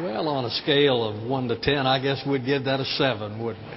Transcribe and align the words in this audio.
Well, 0.00 0.28
on 0.28 0.44
a 0.44 0.50
scale 0.50 1.02
of 1.02 1.28
1 1.28 1.48
to 1.48 1.60
10, 1.60 1.84
I 1.84 2.00
guess 2.00 2.24
we'd 2.24 2.46
give 2.46 2.66
that 2.66 2.78
a 2.78 2.84
7, 2.84 3.42
wouldn't 3.42 3.66
we? 3.66 3.72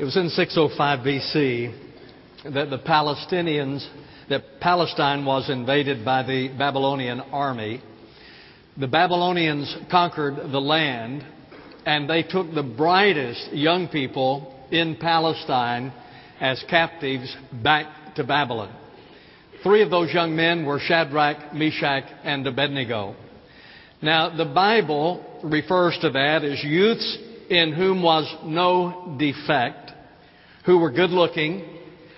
it 0.00 0.04
was 0.04 0.16
in 0.16 0.28
605 0.28 0.98
BC 1.06 2.52
that 2.52 2.70
the 2.70 2.80
Palestinians, 2.80 3.88
that 4.28 4.42
Palestine 4.60 5.24
was 5.24 5.48
invaded 5.48 6.04
by 6.04 6.24
the 6.24 6.48
Babylonian 6.58 7.20
army. 7.20 7.80
The 8.76 8.88
Babylonians 8.88 9.76
conquered 9.88 10.50
the 10.50 10.60
land 10.60 11.24
and 11.86 12.10
they 12.10 12.24
took 12.24 12.52
the 12.52 12.64
brightest 12.64 13.52
young 13.52 13.86
people 13.86 14.66
in 14.72 14.96
Palestine 14.96 15.92
as 16.40 16.60
captives 16.68 17.36
back 17.62 18.16
to 18.16 18.24
Babylon. 18.24 18.83
Three 19.64 19.80
of 19.80 19.88
those 19.88 20.12
young 20.12 20.36
men 20.36 20.66
were 20.66 20.78
Shadrach, 20.78 21.54
Meshach, 21.54 22.04
and 22.22 22.46
Abednego. 22.46 23.16
Now, 24.02 24.36
the 24.36 24.44
Bible 24.44 25.24
refers 25.42 25.96
to 26.02 26.10
that 26.10 26.44
as 26.44 26.62
youths 26.62 27.18
in 27.48 27.72
whom 27.72 28.02
was 28.02 28.30
no 28.44 29.16
defect, 29.18 29.90
who 30.66 30.76
were 30.76 30.90
good 30.90 31.08
looking, 31.08 31.64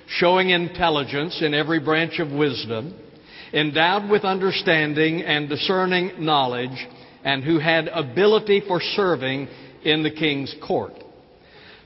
showing 0.09 0.51
intelligence 0.51 1.41
in 1.41 1.55
every 1.55 1.79
branch 1.79 2.19
of 2.19 2.33
wisdom, 2.33 2.99
endowed 3.53 4.11
with 4.11 4.25
understanding 4.25 5.23
and 5.23 5.49
discerning 5.49 6.25
knowledge, 6.25 6.85
and 7.23 7.45
who 7.45 7.61
had 7.61 7.87
ability 7.87 8.63
for 8.67 8.81
serving 8.81 9.47
in 9.85 10.03
the 10.03 10.11
king's 10.11 10.53
court. 10.67 10.95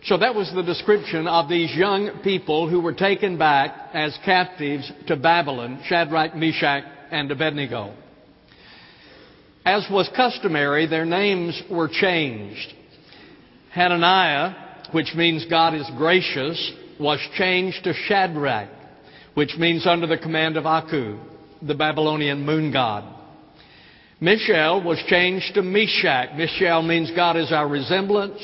So 0.05 0.17
that 0.17 0.35
was 0.35 0.51
the 0.55 0.63
description 0.63 1.27
of 1.27 1.49
these 1.49 1.75
young 1.75 2.21
people 2.25 2.69
who 2.69 2.81
were 2.81 2.95
taken 2.95 3.37
back 3.37 3.91
as 3.93 4.19
captives 4.25 4.91
to 5.09 5.17
Babylon, 5.17 5.83
Shadrach, 5.85 6.35
Meshach, 6.35 6.85
and 7.11 7.31
Abednego. 7.31 7.95
As 9.65 9.87
was 9.91 10.09
customary, 10.17 10.87
their 10.87 11.05
names 11.05 11.63
were 11.71 11.89
changed. 11.89 12.73
Hananiah, 13.73 14.55
which 14.93 15.15
means 15.15 15.45
God 15.51 15.75
is 15.75 15.89
gracious, 15.99 16.73
was 16.99 17.21
changed 17.37 17.85
to 17.85 17.93
Shadrach, 17.93 18.71
which 19.35 19.57
means 19.59 19.87
under 19.87 20.07
the 20.07 20.19
command 20.19 20.57
of 20.57 20.65
Aku, 20.65 21.19
the 21.61 21.75
Babylonian 21.75 22.45
moon 22.45 22.73
god. 22.73 23.05
Mishael 24.19 24.83
was 24.83 25.03
changed 25.09 25.55
to 25.55 25.63
Meshach. 25.63 26.37
Mishael 26.37 26.83
means 26.83 27.11
God 27.15 27.37
is 27.37 27.53
our 27.53 27.69
resemblance. 27.69 28.41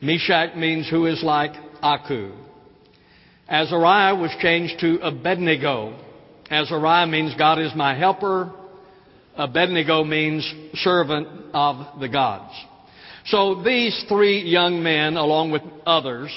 Meshach 0.00 0.56
means 0.56 0.88
who 0.88 1.06
is 1.06 1.22
like 1.22 1.52
Aku. 1.82 2.32
Azariah 3.48 4.14
was 4.14 4.30
changed 4.40 4.80
to 4.80 4.98
Abednego. 5.02 5.98
Azariah 6.50 7.06
means 7.06 7.34
God 7.36 7.58
is 7.58 7.72
my 7.74 7.94
helper. 7.94 8.52
Abednego 9.36 10.04
means 10.04 10.50
servant 10.74 11.28
of 11.52 12.00
the 12.00 12.08
gods. 12.08 12.52
So 13.26 13.62
these 13.62 14.04
three 14.08 14.42
young 14.42 14.82
men, 14.82 15.16
along 15.16 15.50
with 15.50 15.62
others, 15.86 16.36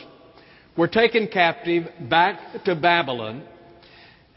were 0.77 0.87
taken 0.87 1.27
captive 1.27 1.85
back 2.09 2.63
to 2.65 2.75
Babylon 2.75 3.43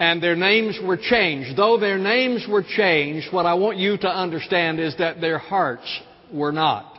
and 0.00 0.22
their 0.22 0.34
names 0.34 0.78
were 0.82 0.96
changed. 0.96 1.58
Though 1.58 1.78
their 1.78 1.98
names 1.98 2.46
were 2.48 2.62
changed, 2.62 3.30
what 3.32 3.44
I 3.44 3.52
want 3.52 3.76
you 3.76 3.98
to 3.98 4.08
understand 4.08 4.80
is 4.80 4.96
that 4.96 5.20
their 5.20 5.36
hearts 5.36 5.86
were 6.32 6.52
not. 6.52 6.96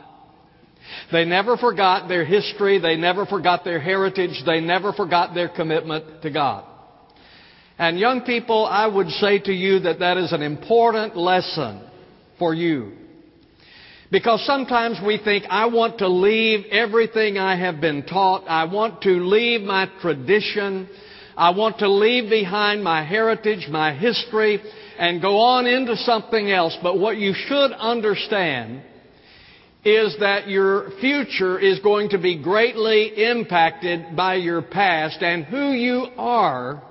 They 1.10 1.24
never 1.24 1.56
forgot 1.56 2.08
their 2.08 2.24
history. 2.24 2.78
They 2.78 2.96
never 2.96 3.26
forgot 3.26 3.64
their 3.64 3.80
heritage. 3.80 4.42
They 4.44 4.60
never 4.60 4.92
forgot 4.92 5.34
their 5.34 5.48
commitment 5.48 6.22
to 6.22 6.30
God. 6.30 6.64
And 7.78 7.98
young 7.98 8.22
people, 8.22 8.64
I 8.66 8.86
would 8.86 9.08
say 9.10 9.38
to 9.40 9.52
you 9.52 9.80
that 9.80 9.98
that 10.00 10.16
is 10.16 10.32
an 10.32 10.42
important 10.42 11.16
lesson 11.16 11.82
for 12.38 12.54
you. 12.54 12.92
Because 14.10 14.44
sometimes 14.46 14.98
we 15.04 15.16
think, 15.16 15.44
I 15.48 15.66
want 15.66 15.98
to 15.98 16.08
leave 16.08 16.66
everything 16.70 17.38
I 17.38 17.56
have 17.56 17.80
been 17.80 18.02
taught. 18.02 18.44
I 18.46 18.64
want 18.64 19.00
to 19.02 19.10
leave 19.10 19.62
my 19.62 19.90
tradition. 20.02 20.86
I 21.34 21.50
want 21.50 21.78
to 21.78 21.88
leave 21.88 22.28
behind 22.28 22.84
my 22.84 23.04
heritage, 23.04 23.68
my 23.70 23.94
history, 23.94 24.60
and 24.98 25.22
go 25.22 25.38
on 25.38 25.66
into 25.66 25.96
something 25.96 26.50
else. 26.50 26.76
But 26.82 26.98
what 26.98 27.16
you 27.16 27.32
should 27.32 27.72
understand 27.72 28.82
is 29.84 30.16
that 30.20 30.48
your 30.48 30.90
future 31.00 31.58
is 31.58 31.80
going 31.80 32.10
to 32.10 32.18
be 32.18 32.40
greatly 32.40 33.24
impacted 33.30 34.14
by 34.14 34.36
your 34.36 34.62
past 34.62 35.20
and 35.22 35.44
who 35.44 35.72
you 35.72 36.06
are 36.16 36.82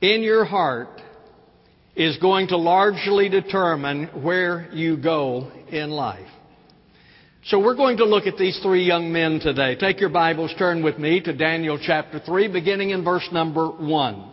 in 0.00 0.22
your 0.22 0.44
heart 0.44 1.00
is 1.96 2.18
going 2.18 2.48
to 2.48 2.56
largely 2.56 3.28
determine 3.28 4.22
where 4.22 4.68
you 4.72 4.96
go 4.96 5.50
in 5.70 5.90
life. 5.90 6.28
So 7.46 7.58
we're 7.58 7.76
going 7.76 7.98
to 7.98 8.04
look 8.04 8.26
at 8.26 8.36
these 8.36 8.58
three 8.62 8.84
young 8.84 9.12
men 9.12 9.38
today. 9.38 9.76
Take 9.76 10.00
your 10.00 10.08
Bibles, 10.08 10.52
turn 10.58 10.82
with 10.82 10.98
me 10.98 11.20
to 11.20 11.32
Daniel 11.32 11.78
chapter 11.80 12.18
3, 12.18 12.48
beginning 12.48 12.90
in 12.90 13.04
verse 13.04 13.28
number 13.32 13.68
1. 13.68 14.30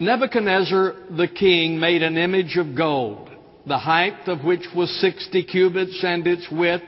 Nebuchadnezzar 0.00 0.94
the 1.16 1.28
king 1.28 1.78
made 1.78 2.02
an 2.02 2.16
image 2.16 2.56
of 2.56 2.74
gold, 2.74 3.28
the 3.66 3.78
height 3.78 4.26
of 4.26 4.44
which 4.44 4.66
was 4.74 4.90
60 5.00 5.44
cubits 5.44 6.02
and 6.02 6.26
its 6.26 6.46
width 6.50 6.84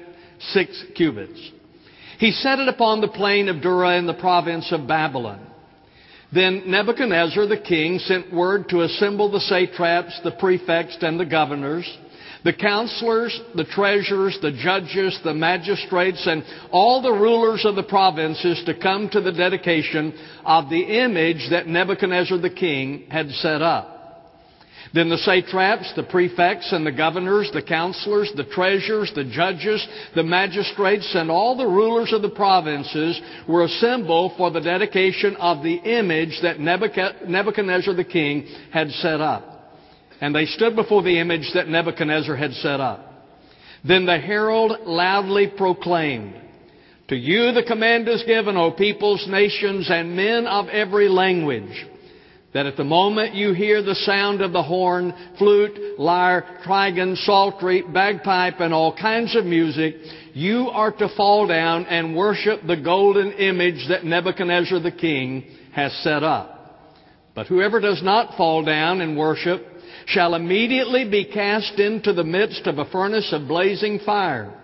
6 0.53 0.85
cubits. 0.97 1.51
He 2.19 2.33
set 2.33 2.59
it 2.59 2.69
upon 2.69 3.01
the 3.01 3.09
plain 3.09 3.49
of 3.49 3.63
Dura 3.63 3.97
in 3.97 4.07
the 4.07 4.15
province 4.15 4.71
of 4.73 4.87
Babylon. 4.87 5.47
Then 6.33 6.65
Nebuchadnezzar 6.67 7.47
the 7.47 7.59
king 7.61 7.99
sent 7.99 8.33
word 8.33 8.69
to 8.71 8.83
assemble 8.83 9.31
the 9.31 9.41
satraps, 9.41 10.21
the 10.25 10.33
prefects, 10.33 10.99
and 11.01 11.19
the 11.19 11.27
governors 11.27 11.87
the 12.45 12.53
counselors, 12.53 13.41
the 13.55 13.65
treasurers, 13.65 14.39
the 14.43 14.53
judges, 14.53 15.19
the 15.25 15.33
magistrates, 15.33 16.27
and 16.27 16.45
all 16.71 17.01
the 17.01 17.11
rulers 17.11 17.65
of 17.65 17.75
the 17.75 17.83
provinces 17.83 18.63
to 18.67 18.79
come 18.79 19.09
to 19.09 19.21
the 19.23 19.33
dedication 19.33 20.15
of 20.45 20.69
the 20.69 20.83
image 20.83 21.49
that 21.51 21.67
Nebuchadnezzar 21.67 22.39
the 22.39 22.51
king 22.51 23.07
had 23.11 23.31
set 23.31 23.63
up. 23.63 23.94
Then 24.93 25.09
the 25.09 25.19
satraps, 25.19 25.93
the 25.95 26.03
prefects, 26.03 26.73
and 26.73 26.87
the 26.87 26.93
governors, 26.93 27.51
the 27.53 27.63
counselors, 27.63 28.31
the 28.37 28.45
treasurers, 28.45 29.13
the 29.15 29.25
judges, 29.25 29.87
the 30.15 30.23
magistrates, 30.23 31.15
and 31.15 31.31
all 31.31 31.57
the 31.57 31.67
rulers 31.67 32.13
of 32.13 32.23
the 32.23 32.29
provinces 32.29 33.21
were 33.49 33.65
assembled 33.65 34.33
for 34.37 34.51
the 34.51 34.61
dedication 34.61 35.37
of 35.37 35.63
the 35.63 35.75
image 35.75 36.39
that 36.43 36.61
Nebuchadnezzar 36.61 37.95
the 37.95 38.05
king 38.05 38.47
had 38.73 38.91
set 38.91 39.21
up. 39.21 39.55
And 40.21 40.35
they 40.35 40.47
stood 40.47 40.77
before 40.77 41.03
the 41.03 41.19
image 41.19 41.51
that 41.55 41.69
Nebuchadnezzar 41.69 42.37
had 42.37 42.53
set 42.55 42.81
up. 42.81 43.13
Then 43.87 44.07
the 44.07 44.19
herald 44.19 44.87
loudly 44.87 45.49
proclaimed, 45.49 46.35
To 47.09 47.17
you 47.17 47.53
the 47.53 47.65
command 47.65 48.09
is 48.09 48.23
given, 48.23 48.57
O 48.57 48.71
peoples, 48.71 49.27
nations, 49.29 49.91
and 49.91 50.17
men 50.17 50.47
of 50.47 50.69
every 50.69 51.09
language, 51.09 51.87
that 52.55 52.67
at 52.67 52.77
the 52.77 52.85
moment 52.85 53.35
you 53.35 53.53
hear 53.53 53.83
the 53.83 53.97
sound 53.97 54.41
of 54.41 54.53
the 54.53 54.63
horn, 54.63 55.13
flute, 55.39 55.99
lyre, 55.99 56.61
trigon, 56.65 57.17
psaltery, 57.17 57.83
bagpipe, 57.83 58.61
and 58.61 58.73
all 58.73 58.97
kinds 58.97 59.35
of 59.37 59.45
music, 59.45 59.97
you 60.35 60.69
are 60.73 60.93
to 60.93 61.09
fall 61.17 61.49
down 61.49 61.85
and 61.87 62.17
worship 62.17 62.61
the 62.65 62.77
golden 62.77 63.33
image 63.33 63.89
that 63.89 64.05
Nebuchadnezzar 64.05 64.79
the 64.79 64.93
king 64.93 65.45
has 65.73 65.93
set 66.05 66.23
up. 66.23 66.53
But 67.35 67.49
whoever 67.49 67.81
does 67.81 68.03
not 68.05 68.37
fall 68.37 68.65
down 68.65 69.01
and 69.01 69.19
worship 69.19 69.67
shall 70.07 70.37
immediately 70.37 71.11
be 71.11 71.25
cast 71.25 71.81
into 71.81 72.13
the 72.13 72.23
midst 72.23 72.69
of 72.69 72.79
a 72.79 72.85
furnace 72.85 73.33
of 73.33 73.49
blazing 73.49 73.99
fire. 74.07 74.55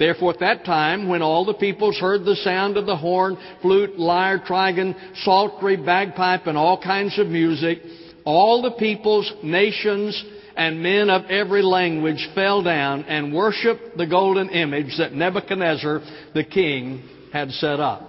Therefore, 0.00 0.32
at 0.32 0.40
that 0.40 0.64
time, 0.64 1.08
when 1.08 1.20
all 1.20 1.44
the 1.44 1.52
peoples 1.52 1.98
heard 1.98 2.24
the 2.24 2.36
sound 2.36 2.78
of 2.78 2.86
the 2.86 2.96
horn, 2.96 3.36
flute, 3.60 3.98
lyre, 3.98 4.38
trigon, 4.38 4.96
psaltery, 5.22 5.76
bagpipe, 5.76 6.46
and 6.46 6.56
all 6.56 6.80
kinds 6.82 7.18
of 7.18 7.26
music, 7.26 7.80
all 8.24 8.62
the 8.62 8.70
peoples, 8.70 9.30
nations, 9.42 10.24
and 10.56 10.82
men 10.82 11.10
of 11.10 11.26
every 11.26 11.60
language 11.60 12.26
fell 12.34 12.62
down 12.62 13.04
and 13.04 13.34
worshiped 13.34 13.98
the 13.98 14.06
golden 14.06 14.48
image 14.48 14.96
that 14.96 15.12
Nebuchadnezzar 15.12 16.00
the 16.32 16.44
king 16.44 17.02
had 17.30 17.50
set 17.50 17.78
up. 17.78 18.02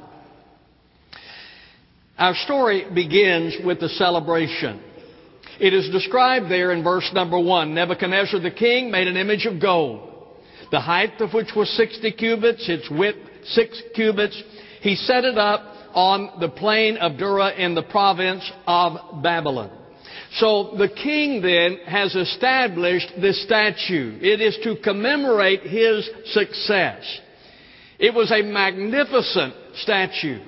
Our 2.18 2.36
story 2.36 2.86
begins 2.96 3.58
with 3.66 3.82
the 3.82 3.90
celebration. 3.90 4.82
It 5.60 5.74
is 5.74 5.90
described 5.90 6.50
there 6.50 6.72
in 6.72 6.86
verse 6.86 7.10
number 7.14 7.38
one. 7.38 7.76
Nebuchadnezzar 7.76 8.40
the 8.40 8.50
king 8.50 8.92
made 8.92 9.10
an 9.10 9.18
image 9.18 9.46
of 9.46 9.62
gold, 9.62 10.11
the 10.72 10.80
height 10.80 11.20
of 11.20 11.34
which 11.34 11.50
was 11.56 11.70
60 11.78 12.12
cubits, 12.14 12.68
its 12.68 12.90
width 12.90 13.20
six 13.46 13.82
cubits. 13.94 14.42
He 14.82 14.96
set 14.96 15.24
it 15.24 15.38
up 15.38 15.62
on 15.94 16.40
the 16.40 16.50
plain 16.50 16.98
of 16.98 17.18
Dura 17.18 17.52
in 17.54 17.76
the 17.76 17.84
province 17.84 18.50
of 18.66 19.22
Babylon. 19.22 19.78
So 20.36 20.76
the 20.78 20.88
king 20.88 21.42
then 21.42 21.80
has 21.86 22.16
established 22.16 23.12
this 23.20 23.44
statue. 23.44 24.18
It 24.22 24.40
is 24.40 24.58
to 24.64 24.78
commemorate 24.82 25.64
his 25.64 26.10
success. 26.28 27.04
It 28.00 28.14
was 28.14 28.32
a 28.32 28.42
magnificent 28.42 29.54
statue. 29.76 30.40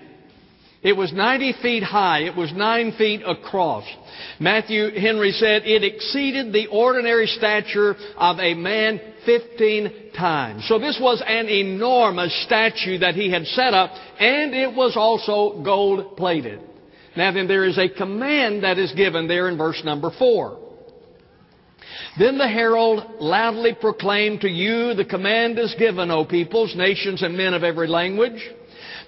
It 0.82 0.98
was 0.98 1.14
90 1.14 1.56
feet 1.62 1.84
high. 1.84 2.24
It 2.24 2.36
was 2.36 2.52
9 2.54 2.94
feet 2.98 3.22
across. 3.26 3.86
Matthew 4.40 4.92
Henry 4.92 5.32
said, 5.32 5.64
it 5.66 5.84
exceeded 5.84 6.52
the 6.52 6.68
ordinary 6.68 7.28
stature 7.28 7.96
of 8.18 8.40
a 8.40 8.54
man 8.54 9.00
15 9.26 10.12
times. 10.16 10.68
So 10.68 10.80
this 10.80 11.00
was 11.02 11.22
an 11.26 11.48
enormous 11.48 12.34
statue 12.46 13.00
that 13.00 13.16
he 13.16 13.32
had 13.32 13.46
set 13.48 13.74
up, 13.74 13.92
and 14.20 14.54
it 14.54 14.76
was 14.76 14.96
also 14.96 15.62
gold 15.64 16.18
plated. 16.18 16.60
Now 17.16 17.32
then, 17.32 17.48
there 17.48 17.66
is 17.66 17.78
a 17.78 17.90
command 17.90 18.64
that 18.64 18.78
is 18.78 18.92
given 18.94 19.28
there 19.28 19.50
in 19.50 19.58
verse 19.58 19.82
number 19.84 20.12
4. 20.18 20.60
Then 22.18 22.38
the 22.38 22.48
herald 22.48 23.04
loudly 23.20 23.76
proclaimed 23.80 24.42
to 24.42 24.50
you, 24.50 24.94
the 24.94 25.06
command 25.06 25.58
is 25.58 25.76
given, 25.78 26.12
O 26.12 26.26
peoples, 26.26 26.76
nations, 26.76 27.24
and 27.24 27.36
men 27.36 27.54
of 27.54 27.64
every 27.64 27.88
language, 27.88 28.42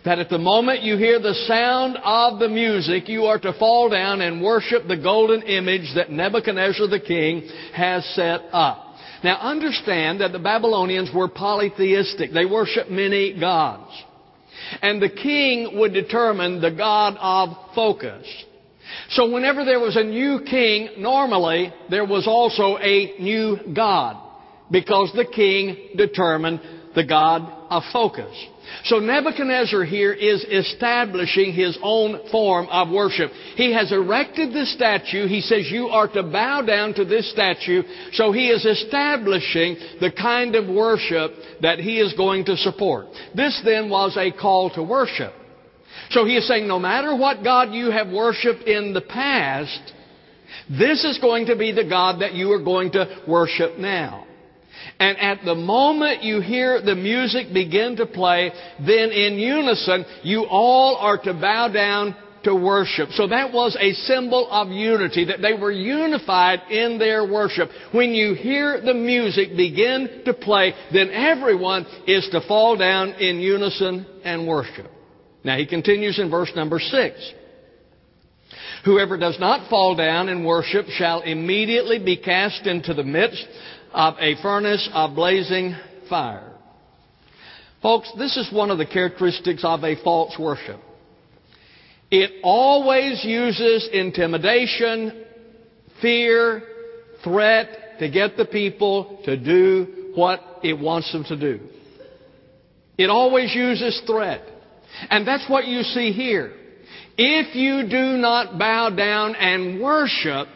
that 0.04 0.20
at 0.20 0.30
the 0.30 0.38
moment 0.38 0.82
you 0.82 0.98
hear 0.98 1.20
the 1.20 1.34
sound 1.48 1.98
of 2.04 2.40
the 2.40 2.50
music, 2.50 3.08
you 3.10 3.26
are 3.26 3.40
to 3.40 3.54
fall 3.54 3.90
down 3.90 4.22
and 4.22 4.42
worship 4.42 4.88
the 4.88 4.98
golden 4.98 5.42
image 5.44 5.94
that 5.96 6.12
Nebuchadnezzar 6.12 6.88
the 6.88 7.00
king 7.00 7.48
has 7.74 8.06
set 8.16 8.42
up. 8.52 8.85
Now 9.26 9.40
understand 9.40 10.22
that 10.22 10.34
the 10.34 10.40
Babylonians 10.40 11.10
were 11.12 11.28
polytheistic. 11.28 12.32
They 12.32 12.46
worshiped 12.46 12.92
many 12.92 13.34
gods. 13.40 13.92
And 14.84 15.02
the 15.02 15.10
king 15.10 15.80
would 15.80 15.94
determine 15.94 16.62
the 16.62 16.70
god 16.70 17.18
of 17.20 17.74
focus. 17.74 18.24
So 19.10 19.32
whenever 19.32 19.66
there 19.66 19.80
was 19.80 19.96
a 19.96 20.04
new 20.04 20.42
king, 20.48 20.90
normally 21.00 21.74
there 21.90 22.06
was 22.06 22.28
also 22.28 22.78
a 22.78 23.16
new 23.20 23.58
God. 23.74 24.22
Because 24.70 25.12
the 25.16 25.26
king 25.26 25.96
determined 25.98 26.62
the 26.94 27.04
God 27.04 27.52
of 27.72 27.82
focus. 27.92 28.32
So 28.86 29.00
Nebuchadnezzar 29.00 29.84
here 29.84 30.14
is 30.14 30.44
establishing 30.44 31.54
his 31.54 31.78
own 31.82 32.30
form 32.30 32.68
of 32.68 32.90
worship. 32.90 33.32
He 33.56 33.74
has 33.74 33.92
erected 33.92 34.54
this 34.54 34.74
statue. 34.74 35.28
He 35.28 35.42
says 35.42 35.70
you 35.72 35.88
are 35.88 36.08
to 36.10 36.24
bow 36.24 36.62
down 36.62 36.94
to 36.96 37.06
this 37.06 37.30
statue. 37.32 37.84
So 38.14 38.32
he 38.32 38.50
is 38.50 38.66
establishing 38.66 39.78
the 40.00 40.12
kind 40.12 40.56
of 40.56 40.68
worship 40.68 41.32
that 41.62 41.80
he 41.80 42.00
is 42.00 42.14
going 42.14 42.46
to 42.46 42.58
support. 42.58 43.08
This 43.36 43.60
then 43.64 43.90
was 43.90 44.18
a 44.18 44.32
call 44.32 44.70
to 44.72 44.84
worship. 44.84 45.34
So 46.12 46.26
he 46.26 46.36
is 46.36 46.48
saying 46.48 46.68
no 46.68 46.80
matter 46.80 47.16
what 47.16 47.44
God 47.44 47.74
you 47.74 47.92
have 47.92 48.10
worshiped 48.10 48.64
in 48.64 48.94
the 48.94 49.02
past, 49.02 49.94
this 50.70 51.04
is 51.04 51.20
going 51.20 51.48
to 51.48 51.56
be 51.56 51.72
the 51.72 51.88
God 51.88 52.22
that 52.22 52.34
you 52.34 52.52
are 52.52 52.64
going 52.64 52.92
to 52.92 53.24
worship 53.28 53.78
now. 53.78 54.25
And 55.00 55.18
at 55.18 55.44
the 55.44 55.56
moment 55.56 56.24
you 56.24 56.42
hear 56.42 56.82
the 56.82 56.96
music 56.96 57.54
begin 57.54 57.98
to 57.98 58.06
play, 58.06 58.52
then 58.80 59.12
in 59.12 59.38
unison, 59.38 60.06
you 60.24 60.46
all 60.46 60.96
are 60.96 61.18
to 61.18 61.34
bow 61.34 61.68
down 61.68 62.16
to 62.46 62.56
worship. 62.56 63.10
So 63.12 63.28
that 63.28 63.52
was 63.52 63.76
a 63.80 63.92
symbol 63.94 64.48
of 64.50 64.70
unity, 64.70 65.26
that 65.26 65.42
they 65.42 65.54
were 65.54 65.72
unified 65.72 66.62
in 66.70 66.98
their 66.98 67.30
worship. 67.30 67.70
When 67.92 68.12
you 68.12 68.36
hear 68.36 68.80
the 68.80 68.94
music 68.94 69.58
begin 69.58 70.22
to 70.26 70.34
play, 70.34 70.74
then 70.94 71.10
everyone 71.10 71.86
is 72.08 72.30
to 72.32 72.42
fall 72.48 72.78
down 72.78 73.10
in 73.16 73.40
unison 73.40 74.06
and 74.24 74.48
worship. 74.48 74.90
Now 75.44 75.58
he 75.58 75.66
continues 75.66 76.20
in 76.20 76.30
verse 76.30 76.52
number 76.56 76.80
six. 76.80 77.34
Whoever 78.86 79.18
does 79.18 79.40
not 79.40 79.70
fall 79.70 79.96
down 79.96 80.30
and 80.30 80.46
worship 80.46 80.86
shall 80.90 81.22
immediately 81.22 81.98
be 81.98 82.18
cast 82.18 82.68
into 82.68 82.94
the 82.94 83.04
midst 83.04 83.46
of 83.96 84.16
a 84.20 84.36
furnace 84.42 84.88
of 84.94 85.16
blazing 85.16 85.74
fire. 86.10 86.52
Folks, 87.82 88.12
this 88.18 88.36
is 88.36 88.52
one 88.52 88.70
of 88.70 88.78
the 88.78 88.86
characteristics 88.86 89.64
of 89.64 89.84
a 89.84 89.96
false 90.04 90.38
worship. 90.38 90.82
It 92.12 92.42
always 92.44 93.24
uses 93.24 93.90
intimidation, 93.92 95.26
fear, 96.02 96.62
threat 97.24 98.00
to 98.00 98.12
get 98.12 98.36
the 98.36 98.46
people 98.46 99.22
to 99.24 99.38
do 99.38 100.12
what 100.14 100.42
it 100.62 100.78
wants 100.78 101.12
them 101.14 101.24
to 101.26 101.38
do. 101.40 101.60
It 102.98 103.10
always 103.10 103.56
uses 103.56 104.02
threat. 104.06 104.42
And 105.10 105.26
that's 105.26 105.50
what 105.50 105.68
you 105.68 105.84
see 105.84 106.12
here. 106.12 106.54
If 107.18 107.56
you 107.56 107.90
do 107.90 108.18
not 108.18 108.60
bow 108.60 108.90
down 108.90 109.36
and 109.36 109.82
worship, 109.82 110.48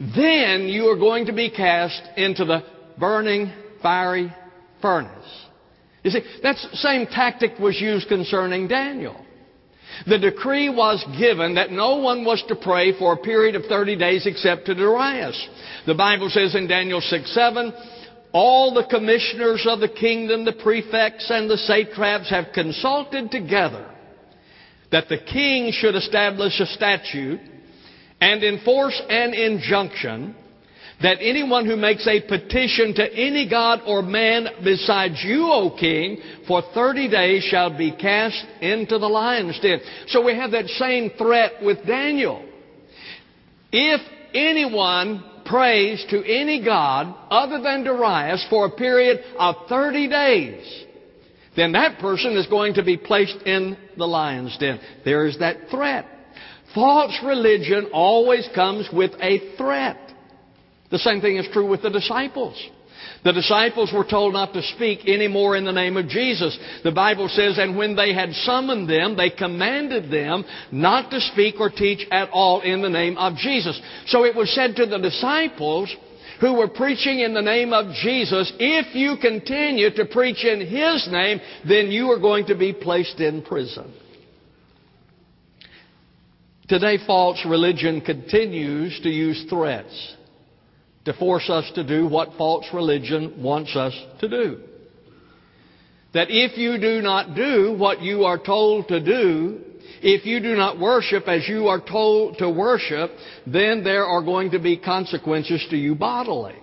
then 0.00 0.68
you 0.68 0.86
are 0.86 0.98
going 0.98 1.26
to 1.26 1.32
be 1.32 1.50
cast 1.50 2.02
into 2.16 2.44
the 2.46 2.75
burning 2.98 3.52
fiery 3.82 4.32
furnace. 4.80 5.46
You 6.02 6.10
see, 6.10 6.22
that 6.42 6.56
same 6.74 7.06
tactic 7.06 7.58
was 7.58 7.80
used 7.80 8.08
concerning 8.08 8.68
Daniel. 8.68 9.24
The 10.06 10.18
decree 10.18 10.68
was 10.68 11.04
given 11.18 11.54
that 11.54 11.70
no 11.70 11.96
one 11.96 12.24
was 12.24 12.42
to 12.48 12.56
pray 12.56 12.96
for 12.98 13.14
a 13.14 13.16
period 13.16 13.54
of 13.54 13.64
30 13.64 13.96
days 13.96 14.26
except 14.26 14.66
to 14.66 14.74
Darius. 14.74 15.48
The 15.86 15.94
Bible 15.94 16.28
says 16.28 16.54
in 16.54 16.68
Daniel 16.68 17.00
6 17.00 17.34
7, 17.34 17.72
all 18.32 18.74
the 18.74 18.84
commissioners 18.84 19.66
of 19.66 19.80
the 19.80 19.88
kingdom, 19.88 20.44
the 20.44 20.52
prefects, 20.52 21.30
and 21.30 21.48
the 21.48 21.56
satraps 21.56 22.28
have 22.30 22.52
consulted 22.52 23.30
together 23.30 23.90
that 24.92 25.08
the 25.08 25.18
king 25.18 25.72
should 25.72 25.94
establish 25.94 26.60
a 26.60 26.66
statute 26.66 27.40
and 28.20 28.42
enforce 28.42 29.00
an 29.08 29.34
injunction 29.34 30.34
that 31.02 31.18
anyone 31.20 31.66
who 31.66 31.76
makes 31.76 32.06
a 32.06 32.22
petition 32.26 32.94
to 32.94 33.12
any 33.12 33.48
god 33.48 33.80
or 33.86 34.02
man 34.02 34.46
besides 34.64 35.22
you, 35.22 35.44
O 35.44 35.76
king, 35.78 36.18
for 36.46 36.62
30 36.72 37.10
days 37.10 37.42
shall 37.44 37.76
be 37.76 37.92
cast 37.92 38.44
into 38.60 38.98
the 38.98 39.06
lion's 39.06 39.58
den. 39.60 39.80
So 40.08 40.24
we 40.24 40.34
have 40.34 40.52
that 40.52 40.66
same 40.66 41.10
threat 41.18 41.62
with 41.62 41.86
Daniel. 41.86 42.44
If 43.72 44.00
anyone 44.32 45.22
prays 45.44 46.04
to 46.10 46.24
any 46.24 46.64
god 46.64 47.14
other 47.30 47.60
than 47.60 47.84
Darius 47.84 48.46
for 48.48 48.66
a 48.66 48.70
period 48.70 49.20
of 49.38 49.54
30 49.68 50.08
days, 50.08 50.84
then 51.56 51.72
that 51.72 51.98
person 52.00 52.36
is 52.36 52.46
going 52.46 52.74
to 52.74 52.82
be 52.82 52.96
placed 52.96 53.42
in 53.44 53.76
the 53.96 54.06
lion's 54.06 54.56
den. 54.58 54.80
There 55.04 55.26
is 55.26 55.38
that 55.38 55.68
threat. 55.70 56.06
False 56.74 57.18
religion 57.24 57.90
always 57.92 58.48
comes 58.54 58.88
with 58.92 59.12
a 59.20 59.56
threat. 59.56 60.05
The 60.90 60.98
same 60.98 61.20
thing 61.20 61.36
is 61.36 61.46
true 61.52 61.68
with 61.68 61.82
the 61.82 61.90
disciples. 61.90 62.60
The 63.24 63.32
disciples 63.32 63.92
were 63.92 64.04
told 64.04 64.34
not 64.34 64.52
to 64.52 64.62
speak 64.62 65.00
any 65.06 65.26
more 65.26 65.56
in 65.56 65.64
the 65.64 65.72
name 65.72 65.96
of 65.96 66.08
Jesus. 66.08 66.56
The 66.84 66.92
Bible 66.92 67.28
says, 67.28 67.58
and 67.58 67.76
when 67.76 67.96
they 67.96 68.14
had 68.14 68.32
summoned 68.32 68.88
them, 68.88 69.16
they 69.16 69.30
commanded 69.30 70.10
them 70.10 70.44
not 70.70 71.10
to 71.10 71.20
speak 71.20 71.56
or 71.58 71.70
teach 71.70 72.06
at 72.10 72.30
all 72.30 72.60
in 72.60 72.82
the 72.82 72.88
name 72.88 73.18
of 73.18 73.36
Jesus. 73.36 73.80
So 74.06 74.24
it 74.24 74.36
was 74.36 74.54
said 74.54 74.76
to 74.76 74.86
the 74.86 74.98
disciples 74.98 75.94
who 76.40 76.54
were 76.54 76.68
preaching 76.68 77.20
in 77.20 77.34
the 77.34 77.42
name 77.42 77.72
of 77.72 77.92
Jesus, 77.94 78.52
if 78.58 78.94
you 78.94 79.16
continue 79.20 79.90
to 79.90 80.04
preach 80.04 80.44
in 80.44 80.60
His 80.60 81.08
name, 81.10 81.40
then 81.66 81.90
you 81.90 82.10
are 82.12 82.20
going 82.20 82.46
to 82.46 82.54
be 82.54 82.72
placed 82.72 83.20
in 83.20 83.42
prison. 83.42 83.92
Today, 86.68 86.98
false 87.06 87.44
religion 87.46 88.00
continues 88.00 89.00
to 89.02 89.08
use 89.08 89.46
threats 89.48 90.16
to 91.06 91.14
force 91.14 91.48
us 91.48 91.70
to 91.74 91.84
do 91.84 92.06
what 92.06 92.36
false 92.36 92.66
religion 92.74 93.42
wants 93.42 93.74
us 93.74 93.94
to 94.20 94.28
do. 94.28 94.60
That 96.12 96.28
if 96.30 96.58
you 96.58 96.78
do 96.78 97.00
not 97.00 97.34
do 97.34 97.74
what 97.78 98.02
you 98.02 98.24
are 98.24 98.38
told 98.38 98.88
to 98.88 99.00
do, 99.00 99.60
if 100.02 100.26
you 100.26 100.40
do 100.40 100.56
not 100.56 100.78
worship 100.78 101.28
as 101.28 101.48
you 101.48 101.68
are 101.68 101.80
told 101.80 102.38
to 102.38 102.50
worship, 102.50 103.12
then 103.46 103.84
there 103.84 104.04
are 104.04 104.22
going 104.22 104.50
to 104.50 104.58
be 104.58 104.76
consequences 104.76 105.64
to 105.70 105.76
you 105.76 105.94
bodily. 105.94 106.56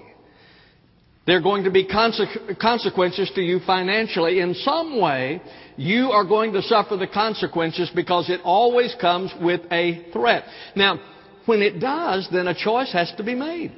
There 1.25 1.37
are 1.37 1.41
going 1.41 1.63
to 1.63 1.71
be 1.71 1.87
consequences 1.87 3.31
to 3.35 3.41
you 3.41 3.59
financially. 3.65 4.41
In 4.41 4.55
some 4.55 4.99
way, 4.99 5.41
you 5.77 6.11
are 6.11 6.25
going 6.25 6.51
to 6.53 6.61
suffer 6.61 6.97
the 6.97 7.07
consequences 7.07 7.89
because 7.95 8.29
it 8.29 8.41
always 8.43 8.93
comes 8.99 9.31
with 9.41 9.61
a 9.71 10.05
threat. 10.11 10.43
Now, 10.75 10.99
when 11.45 11.61
it 11.61 11.79
does, 11.79 12.27
then 12.29 12.47
a 12.47 12.53
choice 12.53 12.91
has 12.91 13.13
to 13.17 13.23
be 13.23 13.35
made. 13.35 13.71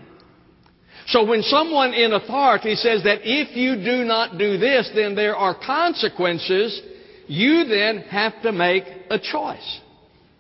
So 1.08 1.24
when 1.24 1.44
someone 1.44 1.94
in 1.94 2.14
authority 2.14 2.76
says 2.76 3.04
that 3.04 3.20
if 3.24 3.56
you 3.56 3.76
do 3.76 4.04
not 4.06 4.38
do 4.38 4.58
this, 4.58 4.90
then 4.96 5.16
there 5.16 5.36
are 5.36 5.56
consequences, 5.56 6.82
you 7.28 7.66
then 7.66 8.00
have 8.10 8.42
to 8.42 8.52
make 8.52 8.84
a 9.10 9.20
choice. 9.20 9.80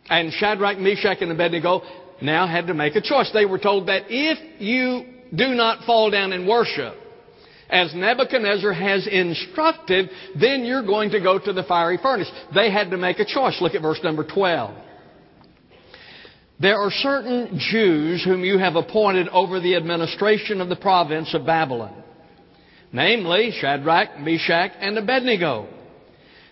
And 0.10 0.32
Shadrach, 0.34 0.80
Meshach, 0.80 1.18
and 1.22 1.32
Abednego 1.32 1.82
now 2.22 2.48
had 2.48 2.68
to 2.68 2.74
make 2.74 2.96
a 2.96 3.02
choice. 3.02 3.30
They 3.34 3.46
were 3.46 3.60
told 3.60 3.88
that 3.88 4.04
if 4.10 4.62
you 4.62 5.06
do 5.36 5.50
not 5.50 5.86
fall 5.86 6.10
down 6.10 6.34
and 6.34 6.48
worship, 6.48 6.96
as 7.70 7.94
Nebuchadnezzar 7.96 8.74
has 8.74 9.08
instructed, 9.08 10.10
then 10.40 10.66
you're 10.66 10.86
going 10.86 11.10
to 11.12 11.20
go 11.20 11.40
to 11.40 11.52
the 11.52 11.64
fiery 11.64 11.98
furnace. 12.02 12.32
They 12.54 12.72
had 12.72 12.92
to 12.92 12.98
make 12.98 13.20
a 13.20 13.26
choice. 13.26 13.60
Look 13.60 13.74
at 13.74 13.82
verse 13.82 14.00
number 14.04 14.24
12. 14.24 14.85
There 16.60 16.80
are 16.80 16.92
certain 16.92 17.60
Jews 17.60 18.24
whom 18.24 18.44
you 18.44 18.58
have 18.58 18.76
appointed 18.76 19.28
over 19.30 19.60
the 19.60 19.76
administration 19.76 20.62
of 20.62 20.70
the 20.70 20.76
province 20.76 21.34
of 21.34 21.46
Babylon, 21.46 22.02
namely 22.94 23.52
Shadrach, 23.60 24.20
Meshach, 24.20 24.72
and 24.80 24.98
Abednego. 24.98 25.68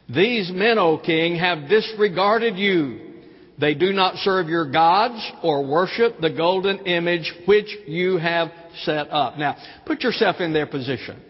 These 0.09 0.51
men, 0.51 0.77
O 0.77 0.97
king, 0.97 1.37
have 1.37 1.69
disregarded 1.69 2.57
you, 2.57 3.13
They 3.59 3.75
do 3.75 3.93
not 3.93 4.15
serve 4.17 4.49
your 4.49 4.69
gods 4.71 5.31
or 5.43 5.65
worship 5.65 6.19
the 6.19 6.29
golden 6.31 6.79
image 6.85 7.31
which 7.45 7.67
you 7.87 8.17
have 8.17 8.51
set 8.83 9.09
up. 9.11 9.37
Now, 9.37 9.55
put 9.85 10.01
yourself 10.01 10.37
in 10.39 10.53
their 10.53 10.65
position. 10.65 11.21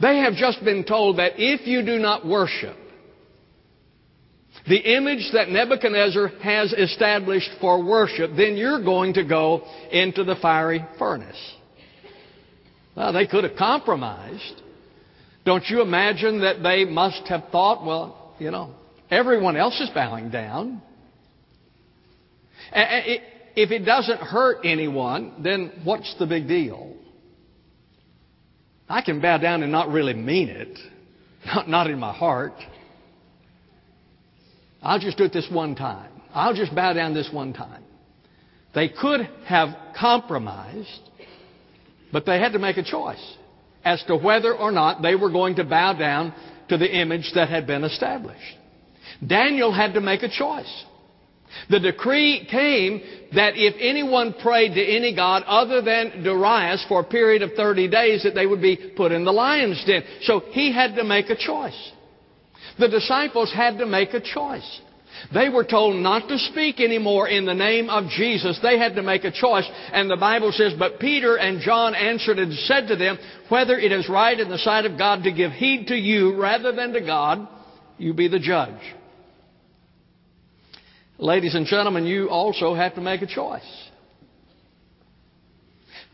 They 0.00 0.18
have 0.18 0.34
just 0.34 0.64
been 0.64 0.84
told 0.84 1.18
that 1.18 1.34
if 1.36 1.66
you 1.66 1.84
do 1.84 1.98
not 1.98 2.26
worship 2.26 2.76
the 4.68 4.96
image 4.96 5.30
that 5.32 5.48
Nebuchadnezzar 5.48 6.28
has 6.42 6.72
established 6.72 7.50
for 7.60 7.82
worship, 7.82 8.32
then 8.36 8.56
you're 8.56 8.82
going 8.82 9.14
to 9.14 9.24
go 9.24 9.64
into 9.90 10.24
the 10.24 10.36
fiery 10.36 10.84
furnace. 10.98 11.54
Well, 12.96 13.12
they 13.12 13.26
could 13.26 13.44
have 13.44 13.56
compromised. 13.56 14.62
Don't 15.44 15.64
you 15.68 15.80
imagine 15.82 16.40
that 16.42 16.62
they 16.62 16.84
must 16.84 17.26
have 17.28 17.44
thought, 17.50 17.86
well, 17.86 18.34
you 18.38 18.50
know, 18.50 18.74
everyone 19.10 19.56
else 19.56 19.80
is 19.80 19.88
bowing 19.90 20.30
down. 20.30 20.82
If 22.72 23.70
it 23.70 23.84
doesn't 23.84 24.20
hurt 24.20 24.58
anyone, 24.64 25.34
then 25.42 25.80
what's 25.84 26.14
the 26.18 26.26
big 26.26 26.48
deal? 26.48 26.96
I 28.88 29.02
can 29.02 29.20
bow 29.20 29.38
down 29.38 29.62
and 29.62 29.70
not 29.70 29.88
really 29.88 30.14
mean 30.14 30.48
it, 30.48 30.78
not, 31.46 31.68
not 31.68 31.90
in 31.90 31.98
my 31.98 32.12
heart. 32.12 32.54
I'll 34.82 34.98
just 34.98 35.18
do 35.18 35.24
it 35.24 35.32
this 35.32 35.48
one 35.50 35.74
time. 35.74 36.10
I'll 36.32 36.54
just 36.54 36.74
bow 36.74 36.92
down 36.92 37.14
this 37.14 37.28
one 37.32 37.52
time. 37.52 37.82
They 38.74 38.88
could 38.88 39.22
have 39.46 39.70
compromised, 39.98 41.00
but 42.12 42.26
they 42.26 42.38
had 42.38 42.52
to 42.52 42.58
make 42.58 42.76
a 42.76 42.84
choice 42.84 43.36
as 43.84 44.02
to 44.04 44.16
whether 44.16 44.54
or 44.54 44.70
not 44.70 45.02
they 45.02 45.14
were 45.14 45.30
going 45.30 45.56
to 45.56 45.64
bow 45.64 45.94
down 45.94 46.34
to 46.68 46.76
the 46.76 46.90
image 46.90 47.32
that 47.34 47.48
had 47.48 47.66
been 47.66 47.84
established. 47.84 48.56
Daniel 49.26 49.72
had 49.72 49.94
to 49.94 50.00
make 50.00 50.22
a 50.22 50.28
choice. 50.28 50.84
The 51.70 51.80
decree 51.80 52.46
came 52.50 53.00
that 53.34 53.54
if 53.56 53.74
anyone 53.80 54.34
prayed 54.34 54.74
to 54.74 54.84
any 54.84 55.14
god 55.14 55.44
other 55.44 55.80
than 55.80 56.22
Darius 56.22 56.84
for 56.88 57.00
a 57.00 57.04
period 57.04 57.42
of 57.42 57.52
30 57.54 57.88
days, 57.88 58.22
that 58.24 58.34
they 58.34 58.46
would 58.46 58.60
be 58.60 58.92
put 58.96 59.12
in 59.12 59.24
the 59.24 59.32
lion's 59.32 59.82
den. 59.86 60.02
So 60.22 60.40
he 60.50 60.72
had 60.72 60.94
to 60.96 61.04
make 61.04 61.30
a 61.30 61.36
choice. 61.36 61.92
The 62.78 62.88
disciples 62.88 63.52
had 63.52 63.78
to 63.78 63.86
make 63.86 64.14
a 64.14 64.20
choice. 64.20 64.80
They 65.32 65.48
were 65.48 65.64
told 65.64 65.96
not 65.96 66.28
to 66.28 66.38
speak 66.38 66.80
anymore 66.80 67.28
in 67.28 67.44
the 67.44 67.54
name 67.54 67.90
of 67.90 68.08
Jesus. 68.10 68.58
They 68.62 68.78
had 68.78 68.94
to 68.94 69.02
make 69.02 69.24
a 69.24 69.32
choice. 69.32 69.68
And 69.92 70.08
the 70.08 70.16
Bible 70.16 70.52
says, 70.52 70.74
But 70.78 71.00
Peter 71.00 71.36
and 71.36 71.60
John 71.60 71.94
answered 71.94 72.38
and 72.38 72.52
said 72.52 72.88
to 72.88 72.96
them, 72.96 73.18
Whether 73.48 73.78
it 73.78 73.90
is 73.90 74.08
right 74.08 74.38
in 74.38 74.48
the 74.48 74.58
sight 74.58 74.84
of 74.84 74.96
God 74.96 75.24
to 75.24 75.32
give 75.32 75.52
heed 75.52 75.88
to 75.88 75.96
you 75.96 76.40
rather 76.40 76.72
than 76.72 76.92
to 76.92 77.00
God, 77.00 77.48
you 77.96 78.14
be 78.14 78.28
the 78.28 78.38
judge. 78.38 78.80
Ladies 81.18 81.56
and 81.56 81.66
gentlemen, 81.66 82.06
you 82.06 82.30
also 82.30 82.74
have 82.74 82.94
to 82.94 83.00
make 83.00 83.22
a 83.22 83.26
choice. 83.26 83.88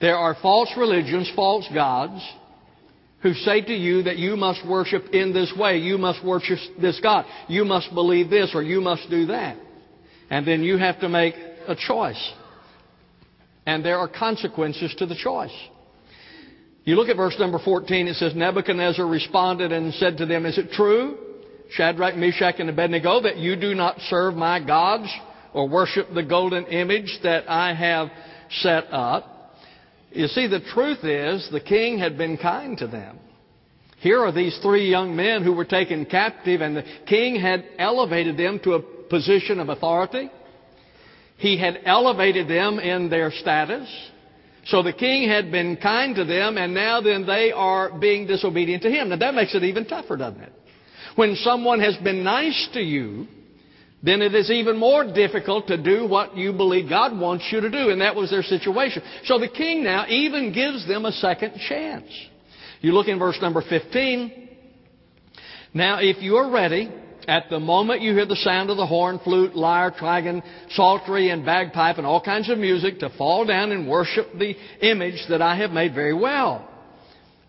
There 0.00 0.16
are 0.16 0.35
false 0.40 0.71
religions, 0.76 1.30
false 1.37 1.68
gods, 1.73 2.21
who 3.25 3.35
say 3.35 3.61
to 3.62 3.75
you 3.75 4.04
that 4.04 4.19
you 4.19 4.37
must 4.37 4.64
worship 4.64 5.07
in 5.12 5.33
this 5.33 5.52
way, 5.59 5.78
you 5.78 5.99
must 5.99 6.25
worship 6.25 6.59
this 6.81 7.00
God, 7.02 7.25
you 7.49 7.64
must 7.64 7.93
believe 7.93 8.31
this, 8.31 8.52
or 8.54 8.62
you 8.62 8.81
must 8.81 9.11
do 9.11 9.26
that. 9.26 9.57
And 10.31 10.47
then 10.47 10.62
you 10.62 10.78
have 10.78 11.00
to 11.00 11.09
make 11.09 11.35
a 11.66 11.75
choice. 11.75 12.33
And 13.66 13.85
there 13.85 13.99
are 13.99 14.09
consequences 14.09 14.95
to 14.99 15.07
the 15.07 15.16
choice. 15.16 15.54
You 16.85 16.97
look 16.97 17.09
at 17.09 17.16
verse 17.16 17.35
number 17.38 17.59
14, 17.59 18.09
it 18.09 18.14
says, 18.16 18.35
Nebuchadnezzar 18.37 19.07
responded 19.07 19.73
and 19.73 19.93
said 19.95 20.19
to 20.19 20.26
them, 20.26 20.45
Is 20.45 20.59
it 20.59 20.71
true 20.73 21.16
Shadrach, 21.71 22.16
Meshach, 22.16 22.57
and 22.59 22.71
Abednego, 22.71 23.23
that 23.23 23.38
you 23.38 23.57
do 23.57 23.75
not 23.75 23.99
serve 24.09 24.35
my 24.35 24.64
gods 24.64 25.09
or 25.52 25.69
worship 25.69 26.09
the 26.14 26.23
golden 26.23 26.66
image 26.66 27.19
that 27.23 27.49
I 27.49 27.75
have 27.75 28.09
set 28.50 28.85
up. 28.93 29.34
You 30.14 30.28
see, 30.28 30.47
the 30.47 30.61
truth 30.61 31.02
is, 31.02 31.49
the 31.50 31.61
king 31.61 31.99
had 31.99 32.16
been 32.16 32.37
kind 32.37 32.78
to 32.78 32.87
them. 32.87 33.18
Here 33.99 34.21
are 34.21 34.30
these 34.30 34.56
three 34.62 34.88
young 34.88 35.16
men 35.16 35.42
who 35.42 35.52
were 35.52 35.64
taken 35.64 36.06
captive, 36.06 36.61
and 36.61 36.76
the 36.76 36.85
king 37.06 37.35
had 37.35 37.64
elevated 37.78 38.37
them 38.37 38.61
to 38.62 38.75
a 38.75 38.80
position 38.80 39.59
of 39.59 39.71
authority. 39.71 40.30
He 41.37 41.59
had 41.59 41.80
elevated 41.85 42.47
them 42.47 42.78
in 42.78 43.11
their 43.11 43.33
status. 43.33 43.88
So 44.66 44.85
the 44.85 44.92
king 44.92 45.28
had 45.28 45.50
been 45.50 45.76
kind 45.78 46.14
to 46.14 46.25
them, 46.25 46.59
and 46.59 46.75
now 46.75 47.00
then 47.00 47.26
they 47.26 47.50
are 47.50 47.99
being 47.99 48.26
disobedient 48.28 48.85
to 48.85 48.90
him. 48.90 49.09
Now 49.09 49.16
that 49.16 49.35
makes 49.35 49.54
it 49.54 49.64
even 49.64 49.85
tougher, 49.85 50.16
doesn't 50.16 50.40
it? 50.40 50.52
When 51.16 51.35
someone 51.37 51.80
has 51.80 51.97
been 51.97 52.23
nice 52.23 52.68
to 52.75 52.80
you, 52.80 53.26
then 54.04 54.20
it 54.20 54.34
is 54.34 54.50
even 54.50 54.76
more 54.76 55.02
difficult 55.02 55.66
to 55.68 55.82
do 55.82 56.06
what 56.06 56.37
you 56.37 56.52
believe 56.52 56.90
God 56.90 57.18
wants 57.18 57.49
you 57.50 57.62
to 57.62 57.70
do. 57.70 57.88
And 57.88 58.02
that 58.02 58.14
was 58.14 58.30
their 58.30 58.42
situation. 58.42 59.02
So 59.25 59.38
the 59.38 59.49
king 59.49 59.82
now 59.82 60.04
even 60.06 60.52
gives 60.52 60.87
them 60.87 61.06
a 61.06 61.12
second 61.12 61.54
chance. 61.66 62.04
You 62.82 62.92
look 62.92 63.08
in 63.08 63.18
verse 63.18 63.38
number 63.40 63.62
15. 63.66 64.49
Now, 65.73 66.00
if 66.00 66.23
you 66.23 66.37
are 66.37 66.50
ready, 66.50 66.92
at 67.26 67.49
the 67.49 67.58
moment 67.58 68.02
you 68.02 68.12
hear 68.12 68.26
the 68.26 68.37
sound 68.37 68.68
of 68.68 68.76
the 68.76 68.87
horn, 68.87 69.20
flute, 69.25 69.56
lyre, 69.56 69.90
trigon, 69.90 70.42
psaltery, 70.68 71.30
and 71.30 71.46
bagpipe, 71.46 71.96
and 71.96 72.06
all 72.06 72.20
kinds 72.20 72.50
of 72.50 72.58
music, 72.58 72.99
to 72.99 73.08
fall 73.16 73.46
down 73.46 73.73
and 73.73 73.88
worship 73.88 74.26
the 74.38 74.54
image 74.82 75.25
that 75.30 75.40
I 75.40 75.56
have 75.56 75.70
made 75.70 75.94
very 75.94 76.12
well. 76.12 76.68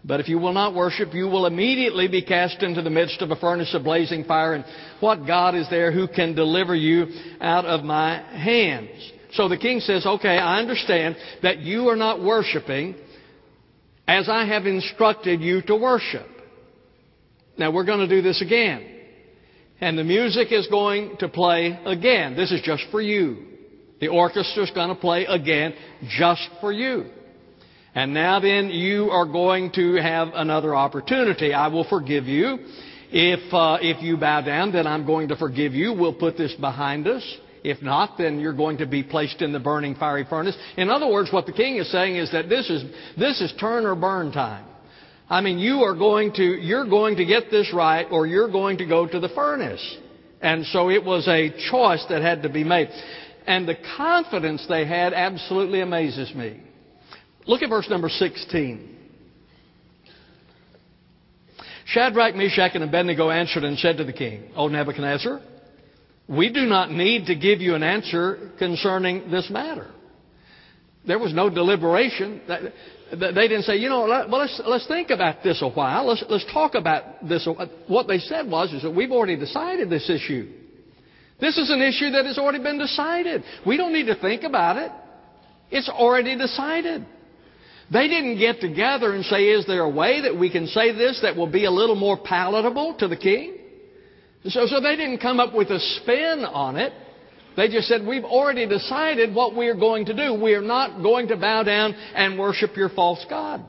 But 0.07 0.19
if 0.19 0.29
you 0.29 0.37
will 0.37 0.53
not 0.53 0.75
worship, 0.75 1.15
you 1.15 1.25
will 1.25 1.47
immediately 1.47 2.07
be 2.07 2.21
cast 2.21 2.61
into 2.61 2.83
the 2.83 2.91
midst 2.91 3.21
of 3.23 3.31
a 3.31 3.35
furnace 3.35 3.73
of 3.73 3.83
blazing 3.83 4.23
fire. 4.25 4.53
And 4.53 4.63
what 4.99 5.25
God 5.25 5.55
is 5.55 5.67
there 5.71 5.91
who 5.91 6.07
can 6.07 6.35
deliver 6.35 6.75
you 6.75 7.07
out 7.41 7.65
of 7.65 7.83
my 7.83 8.21
hands? 8.21 8.91
So 9.33 9.49
the 9.49 9.57
king 9.57 9.79
says, 9.79 10.05
okay, 10.05 10.37
I 10.37 10.59
understand 10.59 11.15
that 11.41 11.59
you 11.59 11.89
are 11.89 11.95
not 11.95 12.23
worshiping 12.23 12.95
as 14.07 14.29
I 14.29 14.45
have 14.45 14.67
instructed 14.67 15.41
you 15.41 15.63
to 15.63 15.75
worship. 15.75 16.27
Now 17.57 17.71
we're 17.71 17.85
going 17.85 18.07
to 18.07 18.15
do 18.15 18.21
this 18.21 18.43
again. 18.43 18.91
And 19.81 19.97
the 19.97 20.03
music 20.03 20.51
is 20.51 20.67
going 20.67 21.17
to 21.17 21.27
play 21.27 21.79
again. 21.83 22.35
This 22.35 22.51
is 22.51 22.61
just 22.61 22.83
for 22.91 23.01
you. 23.01 23.43
The 23.99 24.09
orchestra 24.09 24.63
is 24.63 24.71
going 24.71 24.89
to 24.89 24.95
play 24.95 25.25
again 25.25 25.73
just 26.07 26.47
for 26.61 26.71
you. 26.71 27.05
And 27.95 28.13
now 28.13 28.41
then, 28.41 28.69
you 28.69 29.09
are 29.09 29.25
going 29.25 29.71
to 29.75 29.95
have 29.95 30.29
another 30.33 30.75
opportunity. 30.75 31.53
I 31.53 31.69
will 31.69 31.87
forgive 31.87 32.25
you. 32.25 32.57
If, 33.09 33.53
uh, 33.53 33.77
if 33.81 34.03
you 34.03 34.17
bow 34.17 34.41
down, 34.41 34.73
then 34.73 34.85
I'm 34.85 35.05
going 35.05 35.29
to 35.29 35.37
forgive 35.37 35.73
you. 35.73 35.93
We'll 35.93 36.13
put 36.13 36.35
this 36.35 36.53
behind 36.55 37.07
us. 37.07 37.23
If 37.63 37.81
not, 37.81 38.17
then 38.17 38.39
you're 38.39 38.53
going 38.53 38.79
to 38.79 38.85
be 38.85 39.01
placed 39.01 39.41
in 39.41 39.53
the 39.53 39.61
burning 39.61 39.95
fiery 39.95 40.25
furnace. 40.29 40.57
In 40.75 40.89
other 40.89 41.07
words, 41.07 41.31
what 41.31 41.45
the 41.45 41.53
king 41.53 41.77
is 41.77 41.89
saying 41.89 42.17
is 42.17 42.31
that 42.33 42.49
this 42.49 42.69
is, 42.69 42.83
this 43.17 43.39
is 43.39 43.53
turn 43.59 43.85
or 43.85 43.95
burn 43.95 44.33
time. 44.33 44.65
I 45.29 45.39
mean, 45.39 45.57
you 45.57 45.77
are 45.83 45.95
going 45.95 46.33
to, 46.33 46.43
you're 46.43 46.87
going 46.87 47.15
to 47.15 47.25
get 47.25 47.49
this 47.49 47.73
right 47.73 48.05
or 48.11 48.27
you're 48.27 48.51
going 48.51 48.77
to 48.79 48.85
go 48.85 49.07
to 49.07 49.19
the 49.19 49.29
furnace. 49.29 49.97
And 50.41 50.65
so 50.67 50.89
it 50.89 51.03
was 51.03 51.27
a 51.27 51.49
choice 51.71 52.05
that 52.09 52.21
had 52.21 52.43
to 52.43 52.49
be 52.49 52.65
made. 52.65 52.89
And 53.47 53.67
the 53.67 53.77
confidence 53.97 54.65
they 54.67 54.85
had 54.85 55.13
absolutely 55.13 55.79
amazes 55.79 56.35
me. 56.35 56.61
Look 57.47 57.61
at 57.61 57.69
verse 57.69 57.89
number 57.89 58.09
16. 58.09 58.95
Shadrach, 61.85 62.35
Meshach, 62.35 62.71
and 62.73 62.83
Abednego 62.83 63.29
answered 63.29 63.63
and 63.63 63.77
said 63.77 63.97
to 63.97 64.03
the 64.03 64.13
king, 64.13 64.51
O 64.55 64.67
Nebuchadnezzar, 64.67 65.39
we 66.27 66.51
do 66.51 66.65
not 66.65 66.91
need 66.91 67.27
to 67.27 67.35
give 67.35 67.61
you 67.61 67.75
an 67.75 67.83
answer 67.83 68.51
concerning 68.57 69.29
this 69.29 69.49
matter. 69.51 69.91
There 71.05 71.19
was 71.19 71.33
no 71.33 71.51
deliberation. 71.51 72.41
They 72.47 73.47
didn't 73.47 73.63
say, 73.63 73.75
you 73.75 73.89
know, 73.89 74.07
well, 74.07 74.39
let's, 74.39 74.59
let's 74.65 74.87
think 74.87 75.11
about 75.11 75.43
this 75.43 75.61
a 75.61 75.69
while. 75.69 76.07
Let's, 76.07 76.23
let's 76.27 76.45
talk 76.51 76.73
about 76.73 77.27
this. 77.27 77.47
What 77.87 78.07
they 78.07 78.17
said 78.17 78.49
was, 78.49 78.73
is 78.73 78.81
that 78.81 78.89
we've 78.89 79.11
already 79.11 79.37
decided 79.37 79.87
this 79.91 80.09
issue. 80.09 80.51
This 81.39 81.57
is 81.59 81.69
an 81.69 81.81
issue 81.83 82.09
that 82.11 82.25
has 82.25 82.39
already 82.39 82.63
been 82.63 82.79
decided. 82.79 83.43
We 83.67 83.77
don't 83.77 83.93
need 83.93 84.07
to 84.07 84.15
think 84.15 84.43
about 84.43 84.77
it. 84.77 84.91
It's 85.69 85.89
already 85.89 86.35
decided. 86.35 87.05
They 87.91 88.07
didn't 88.07 88.39
get 88.39 88.61
together 88.61 89.13
and 89.13 89.23
say, 89.25 89.45
is 89.45 89.65
there 89.67 89.81
a 89.81 89.89
way 89.89 90.21
that 90.21 90.37
we 90.37 90.49
can 90.49 90.67
say 90.67 90.91
this 90.91 91.19
that 91.21 91.35
will 91.35 91.51
be 91.51 91.65
a 91.65 91.71
little 91.71 91.95
more 91.95 92.17
palatable 92.17 92.95
to 92.99 93.07
the 93.07 93.17
king? 93.17 93.57
So, 94.47 94.65
so 94.67 94.79
they 94.79 94.95
didn't 94.95 95.19
come 95.19 95.39
up 95.39 95.53
with 95.53 95.69
a 95.69 95.79
spin 95.79 96.45
on 96.45 96.77
it. 96.77 96.93
They 97.55 97.69
just 97.69 97.87
said, 97.87 98.05
we've 98.05 98.23
already 98.23 98.67
decided 98.67 99.33
what 99.33 99.55
we're 99.55 99.75
going 99.75 100.05
to 100.05 100.13
do. 100.13 100.33
We 100.33 100.53
are 100.55 100.61
not 100.61 101.01
going 101.01 101.29
to 101.29 101.37
bow 101.37 101.63
down 101.63 101.93
and 101.93 102.37
worship 102.37 102.75
your 102.75 102.89
false 102.89 103.25
God. 103.29 103.63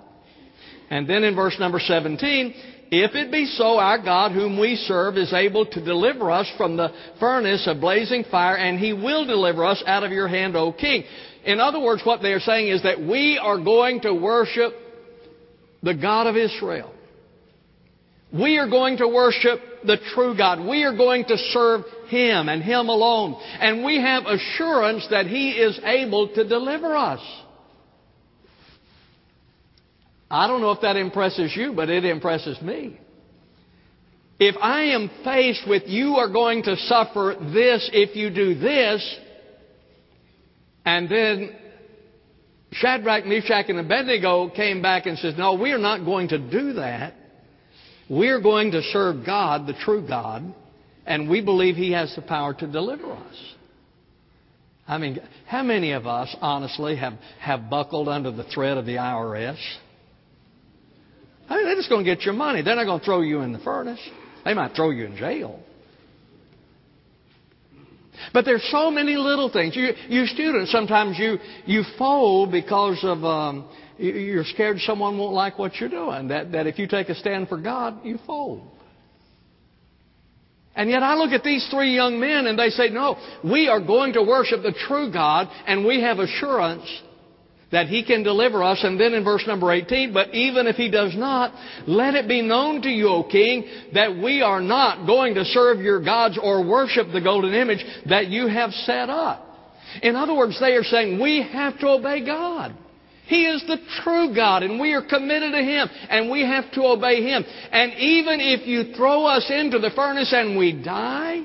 And 0.91 1.09
then 1.09 1.25
in 1.25 1.35
verse 1.35 1.57
number 1.59 1.79
17, 1.79 2.55
if 2.91 3.15
it 3.15 3.33
be 3.33 3.47
so, 3.47 3.79
our 3.79 3.99
God 4.03 4.33
whom 4.33 4.61
we 4.61 4.77
serve 4.77 5.17
is 5.17 5.33
able 5.33 5.67
to 5.67 5.85
deliver 5.85 6.31
us 6.31 6.51
from 6.57 6.77
the 6.77 6.91
furnace 7.19 7.67
of 7.67 7.81
blazing 7.81 8.25
fire, 8.31 8.57
and 8.57 8.79
he 8.79 8.93
will 8.93 9.25
deliver 9.27 9.65
us 9.65 9.83
out 9.87 10.05
of 10.05 10.13
your 10.13 10.29
hand, 10.29 10.57
O 10.57 10.73
king. 10.73 11.03
In 11.47 11.61
other 11.61 11.81
words, 11.81 12.03
what 12.05 12.23
they 12.23 12.33
are 12.33 12.41
saying 12.41 12.69
is 12.69 12.83
that 12.83 13.01
we 13.01 13.39
are 13.39 13.59
going 13.63 14.01
to 14.01 14.13
worship 14.13 14.75
the 15.83 15.95
God 15.95 16.27
of 16.27 16.37
Israel. 16.37 16.93
We 18.33 18.59
are 18.59 18.69
going 18.69 18.97
to 18.99 19.07
worship 19.07 19.61
the 19.85 19.99
true 20.13 20.37
God. 20.37 20.67
We 20.67 20.83
are 20.83 20.97
going 20.97 21.25
to 21.27 21.37
serve 21.37 21.83
Him 22.09 22.49
and 22.49 22.63
Him 22.63 22.89
alone. 22.89 23.41
And 23.61 23.85
we 23.85 24.01
have 24.01 24.25
assurance 24.27 25.07
that 25.11 25.27
He 25.27 25.53
is 25.53 25.79
able 25.85 26.35
to 26.35 26.47
deliver 26.47 26.97
us. 26.97 27.21
I 30.29 30.49
don't 30.49 30.61
know 30.61 30.73
if 30.73 30.81
that 30.81 30.97
impresses 30.97 31.55
you, 31.55 31.73
but 31.73 31.89
it 31.89 32.05
impresses 32.05 32.61
me. 32.61 32.99
If 34.41 34.57
I 34.61 34.87
am 34.87 35.09
faced 35.23 35.63
with 35.69 35.85
you 35.87 36.17
are 36.17 36.29
going 36.29 36.65
to 36.65 36.77
suffer 36.77 37.37
this 37.55 37.89
if 37.93 38.17
you 38.17 38.31
do 38.31 38.59
this, 38.59 39.19
and 40.87 41.09
then 41.09 41.51
Shadrach, 42.73 43.27
Meshach, 43.27 43.69
and 43.69 43.81
Abednego 43.81 44.49
came 44.51 44.81
back 44.81 45.07
and 45.07 45.19
said, 45.19 45.37
No, 45.37 45.55
we 45.55 45.73
are 45.73 45.79
not 45.79 46.05
going 46.05 46.29
to 46.29 46.39
do 46.39 46.75
that. 46.75 47.15
We're 48.09 48.41
going 48.41 48.71
to 48.71 48.83
serve 48.83 49.27
God, 49.27 49.67
the 49.67 49.73
true 49.73 50.07
God, 50.07 50.55
and 51.05 51.29
we 51.29 51.41
believe 51.41 51.75
He 51.75 51.91
has 51.93 52.15
the 52.15 52.23
power 52.23 52.55
to 52.55 52.67
deliver 52.67 53.13
us. 53.13 53.55
I 54.87 54.99
mean, 54.99 55.19
how 55.47 55.65
many 55.65 55.91
of 55.91 56.07
us, 56.07 56.35
honestly, 56.41 56.95
have, 56.97 57.15
have 57.41 57.69
buckled 57.69 58.09
under 58.09 58.31
the 58.31 58.45
threat 58.45 58.77
of 58.77 58.87
the 58.87 58.95
IRS? 58.95 59.59
I 61.49 61.57
mean, 61.57 61.65
they're 61.65 61.75
just 61.75 61.89
going 61.89 62.05
to 62.05 62.15
get 62.15 62.25
your 62.25 62.35
money. 62.35 62.63
They're 62.63 62.77
not 62.77 62.85
going 62.85 63.01
to 63.01 63.05
throw 63.05 63.23
you 63.23 63.41
in 63.41 63.53
the 63.53 63.59
furnace. 63.59 64.01
They 64.45 64.55
might 64.55 64.77
throw 64.77 64.91
you 64.91 65.07
in 65.07 65.17
jail. 65.17 65.59
But 68.33 68.45
there's 68.45 68.67
so 68.71 68.91
many 68.91 69.17
little 69.17 69.51
things. 69.51 69.77
You, 69.77 69.93
you 70.09 70.27
students, 70.27 70.73
sometimes 70.73 71.19
you, 71.19 71.39
you 71.65 71.83
fold 71.99 72.51
because 72.51 72.99
of 73.03 73.25
um, 73.25 73.69
you're 73.99 74.45
scared 74.45 74.79
someone 74.81 75.19
won't 75.19 75.35
like 75.35 75.59
what 75.59 75.77
you're 75.77 75.89
doing. 75.89 76.29
That, 76.29 76.53
that 76.53 76.67
if 76.67 76.79
you 76.79 76.87
take 76.87 77.09
a 77.09 77.15
stand 77.15 77.49
for 77.49 77.59
God, 77.61 78.05
you 78.05 78.19
fold. 78.27 78.63
And 80.75 80.91
yet 80.91 81.03
I 81.03 81.15
look 81.15 81.33
at 81.33 81.43
these 81.43 81.67
three 81.71 81.95
young 81.95 82.21
men 82.21 82.47
and 82.47 82.59
they 82.59 82.69
say, 82.69 82.91
no, 82.91 83.17
we 83.43 83.69
are 83.69 83.81
going 83.81 84.13
to 84.13 84.23
worship 84.23 84.63
the 84.63 84.75
true 84.87 85.11
God 85.11 85.49
and 85.67 85.87
we 85.87 86.03
have 86.03 86.19
assurance 86.19 86.85
that 87.73 87.87
He 87.89 88.05
can 88.05 88.23
deliver 88.23 88.63
us. 88.63 88.81
And 88.83 88.99
then 88.99 89.13
in 89.13 89.25
verse 89.25 89.45
number 89.47 89.73
18, 89.73 90.13
but 90.13 90.35
even 90.35 90.67
if 90.67 90.77
He 90.77 90.91
does 90.91 91.15
not, 91.17 91.53
let 91.87 92.15
it 92.15 92.29
be 92.29 92.43
known 92.43 92.83
to 92.83 92.89
you, 92.89 93.09
O 93.09 93.25
King, 93.25 93.65
that 93.95 94.17
we 94.17 94.43
are 94.43 94.61
not 94.61 95.07
going 95.07 95.35
to 95.35 95.45
serve 95.45 95.81
your 95.81 96.03
gods 96.03 96.39
or 96.41 96.67
worship 96.67 97.09
the 97.13 97.21
golden 97.21 97.55
image 97.55 97.85
that 98.09 98.29
you 98.29 98.47
have 98.47 98.71
set 98.71 99.11
up. 99.11 99.43
In 100.03 100.17
other 100.17 100.35
words, 100.35 100.59
they 100.61 100.73
are 100.73 100.85
saying 100.85 101.21
we 101.21 101.43
have 101.43 101.79
to 101.81 101.89
obey 101.89 102.25
God. 102.25 102.77
He 103.27 103.45
is 103.47 103.65
the 103.67 103.79
true 104.05 104.35
God 104.35 104.63
and 104.63 104.79
we 104.79 104.93
are 104.93 105.03
committed 105.03 105.53
to 105.53 105.63
Him 105.63 105.89
and 106.09 106.31
we 106.31 106.43
have 106.43 106.71
to 106.73 106.83
obey 106.83 107.23
Him. 107.23 107.45
And 107.73 107.93
even 107.95 108.41
if 108.41 108.67
you 108.67 108.95
throw 108.95 109.27
us 109.27 109.51
into 109.51 109.81
the 109.81 109.91
furnace 109.91 110.33
and 110.33 110.57
we 110.57 110.73
die, 110.73 111.45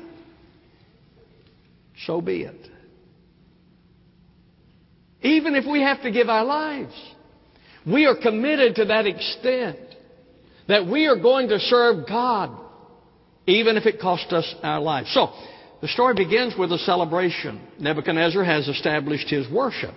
so 2.05 2.21
be 2.21 2.43
it. 2.43 2.67
Even 5.21 5.55
if 5.55 5.65
we 5.69 5.81
have 5.81 6.01
to 6.01 6.11
give 6.11 6.29
our 6.29 6.45
lives, 6.45 6.93
we 7.85 8.05
are 8.05 8.15
committed 8.15 8.75
to 8.75 8.85
that 8.85 9.05
extent 9.05 9.77
that 10.67 10.87
we 10.87 11.07
are 11.07 11.17
going 11.17 11.49
to 11.49 11.59
serve 11.59 12.07
God, 12.07 12.57
even 13.47 13.77
if 13.77 13.85
it 13.85 13.99
costs 13.99 14.31
us 14.31 14.55
our 14.63 14.79
lives. 14.79 15.11
So, 15.13 15.31
the 15.81 15.87
story 15.87 16.13
begins 16.13 16.53
with 16.57 16.71
a 16.71 16.77
celebration. 16.79 17.59
Nebuchadnezzar 17.79 18.43
has 18.43 18.67
established 18.67 19.29
his 19.29 19.49
worship. 19.51 19.93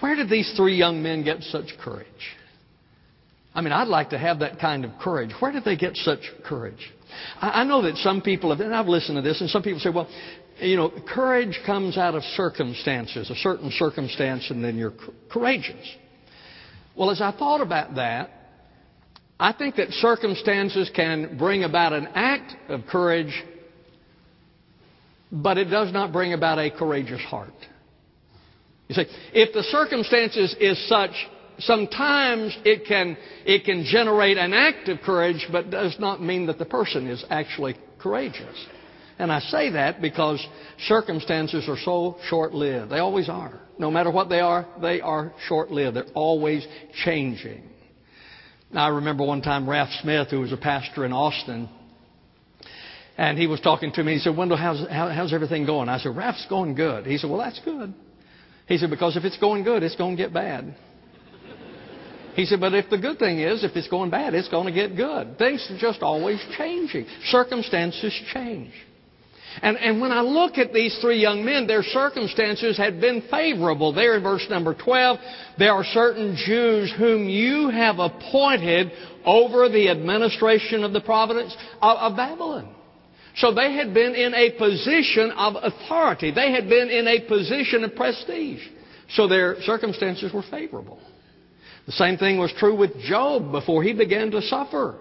Where 0.00 0.16
did 0.16 0.30
these 0.30 0.52
three 0.56 0.76
young 0.76 1.02
men 1.02 1.22
get 1.24 1.42
such 1.42 1.66
courage? 1.78 2.06
I 3.54 3.60
mean, 3.60 3.72
I'd 3.72 3.88
like 3.88 4.10
to 4.10 4.18
have 4.18 4.38
that 4.38 4.58
kind 4.58 4.84
of 4.84 4.92
courage. 4.98 5.30
Where 5.40 5.52
did 5.52 5.64
they 5.64 5.76
get 5.76 5.96
such 5.96 6.20
courage? 6.44 6.90
I, 7.40 7.64
know 7.64 7.82
that 7.82 7.96
some 7.96 8.22
people 8.22 8.50
have, 8.50 8.60
and 8.60 8.74
I've 8.74 8.86
listened 8.86 9.16
to 9.16 9.22
this, 9.22 9.40
and 9.40 9.50
some 9.50 9.62
people 9.62 9.80
say, 9.80 9.90
well, 9.90 10.08
you 10.60 10.76
know, 10.76 10.90
courage 11.12 11.58
comes 11.66 11.96
out 11.96 12.14
of 12.14 12.22
circumstances, 12.22 13.30
a 13.30 13.34
certain 13.36 13.70
circumstance, 13.72 14.50
and 14.50 14.62
then 14.62 14.76
you're 14.76 14.94
courageous. 15.30 15.96
Well, 16.96 17.10
as 17.10 17.20
I 17.20 17.32
thought 17.32 17.60
about 17.60 17.94
that, 17.96 18.30
I 19.38 19.52
think 19.52 19.76
that 19.76 19.90
circumstances 19.92 20.90
can 20.94 21.38
bring 21.38 21.64
about 21.64 21.92
an 21.92 22.08
act 22.14 22.54
of 22.70 22.86
courage, 22.86 23.32
but 25.32 25.56
it 25.56 25.66
does 25.66 25.92
not 25.92 26.12
bring 26.12 26.34
about 26.34 26.58
a 26.58 26.70
courageous 26.70 27.22
heart. 27.22 27.54
You 28.88 28.96
see, 28.96 29.06
if 29.32 29.54
the 29.54 29.62
circumstances 29.62 30.54
is 30.60 30.88
such, 30.88 31.12
sometimes 31.60 32.56
it 32.64 32.86
can, 32.86 33.16
it 33.46 33.64
can 33.64 33.84
generate 33.84 34.36
an 34.36 34.52
act 34.52 34.88
of 34.88 34.98
courage, 35.00 35.46
but 35.50 35.70
does 35.70 35.96
not 35.98 36.22
mean 36.22 36.46
that 36.46 36.58
the 36.58 36.64
person 36.64 37.06
is 37.06 37.24
actually 37.30 37.76
courageous. 37.98 38.66
And 39.20 39.30
I 39.30 39.40
say 39.40 39.68
that 39.72 40.00
because 40.00 40.42
circumstances 40.86 41.68
are 41.68 41.76
so 41.84 42.16
short 42.28 42.54
lived. 42.54 42.90
They 42.90 43.00
always 43.00 43.28
are. 43.28 43.60
No 43.78 43.90
matter 43.90 44.10
what 44.10 44.30
they 44.30 44.40
are, 44.40 44.66
they 44.80 45.02
are 45.02 45.34
short 45.46 45.70
lived. 45.70 45.96
They're 45.96 46.06
always 46.14 46.66
changing. 47.04 47.68
Now, 48.72 48.86
I 48.86 48.88
remember 48.88 49.26
one 49.26 49.42
time 49.42 49.68
Ralph 49.68 49.90
Smith, 50.00 50.28
who 50.30 50.40
was 50.40 50.52
a 50.52 50.56
pastor 50.56 51.04
in 51.04 51.12
Austin, 51.12 51.68
and 53.18 53.36
he 53.36 53.46
was 53.46 53.60
talking 53.60 53.92
to 53.92 54.02
me. 54.02 54.14
He 54.14 54.20
said, 54.20 54.34
Wendell, 54.34 54.56
how's, 54.56 54.88
how, 54.88 55.10
how's 55.10 55.34
everything 55.34 55.66
going? 55.66 55.90
I 55.90 55.98
said, 55.98 56.16
Ralph's 56.16 56.46
going 56.48 56.74
good. 56.74 57.04
He 57.04 57.18
said, 57.18 57.28
Well, 57.28 57.40
that's 57.40 57.60
good. 57.62 57.92
He 58.68 58.78
said, 58.78 58.88
Because 58.88 59.18
if 59.18 59.24
it's 59.24 59.36
going 59.36 59.64
good, 59.64 59.82
it's 59.82 59.96
going 59.96 60.16
to 60.16 60.22
get 60.22 60.32
bad. 60.32 60.74
He 62.36 62.46
said, 62.46 62.60
but 62.60 62.72
if 62.74 62.88
the 62.88 62.96
good 62.96 63.18
thing 63.18 63.40
is, 63.40 63.64
if 63.64 63.74
it's 63.74 63.88
going 63.88 64.08
bad, 64.08 64.34
it's 64.34 64.48
going 64.48 64.66
to 64.66 64.72
get 64.72 64.96
good. 64.96 65.36
Things 65.36 65.68
are 65.68 65.78
just 65.78 66.00
always 66.00 66.40
changing. 66.56 67.04
Circumstances 67.24 68.18
change. 68.32 68.72
And, 69.62 69.76
and 69.76 70.00
when 70.00 70.12
I 70.12 70.20
look 70.20 70.58
at 70.58 70.72
these 70.72 70.96
three 71.00 71.20
young 71.20 71.44
men, 71.44 71.66
their 71.66 71.82
circumstances 71.82 72.76
had 72.76 73.00
been 73.00 73.22
favorable. 73.30 73.92
There 73.92 74.16
in 74.16 74.22
verse 74.22 74.46
number 74.48 74.74
12, 74.74 75.18
there 75.58 75.72
are 75.72 75.84
certain 75.84 76.36
Jews 76.36 76.92
whom 76.96 77.28
you 77.28 77.68
have 77.68 77.98
appointed 77.98 78.92
over 79.24 79.68
the 79.68 79.88
administration 79.88 80.84
of 80.84 80.92
the 80.92 81.00
province 81.00 81.54
of, 81.82 82.12
of 82.12 82.16
Babylon. 82.16 82.74
So 83.36 83.52
they 83.52 83.74
had 83.74 83.94
been 83.94 84.14
in 84.14 84.34
a 84.34 84.50
position 84.52 85.30
of 85.32 85.54
authority. 85.62 86.30
They 86.30 86.52
had 86.52 86.68
been 86.68 86.88
in 86.88 87.06
a 87.06 87.20
position 87.20 87.84
of 87.84 87.94
prestige. 87.94 88.60
So 89.10 89.28
their 89.28 89.56
circumstances 89.62 90.32
were 90.32 90.44
favorable. 90.50 91.00
The 91.86 91.92
same 91.92 92.18
thing 92.18 92.38
was 92.38 92.52
true 92.58 92.76
with 92.76 92.98
Job 93.00 93.50
before 93.50 93.82
he 93.82 93.92
began 93.92 94.30
to 94.30 94.42
suffer. 94.42 94.96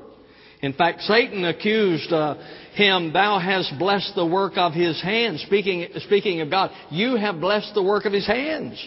In 0.61 0.73
fact, 0.73 1.01
Satan 1.01 1.45
accused 1.45 2.11
uh, 2.11 2.35
him, 2.73 3.13
Thou 3.13 3.39
hast 3.39 3.79
blessed 3.79 4.13
the 4.15 4.25
work 4.25 4.53
of 4.57 4.73
his 4.73 5.01
hands. 5.01 5.41
Speaking, 5.43 5.87
speaking 6.05 6.41
of 6.41 6.49
God, 6.49 6.71
you 6.91 7.15
have 7.15 7.39
blessed 7.39 7.73
the 7.73 7.83
work 7.83 8.05
of 8.05 8.11
his 8.11 8.27
hands, 8.27 8.85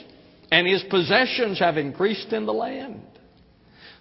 and 0.51 0.67
his 0.67 0.83
possessions 0.91 1.59
have 1.61 1.79
increased 1.79 2.33
in 2.33 2.45
the 2.45 2.53
land. 2.53 3.01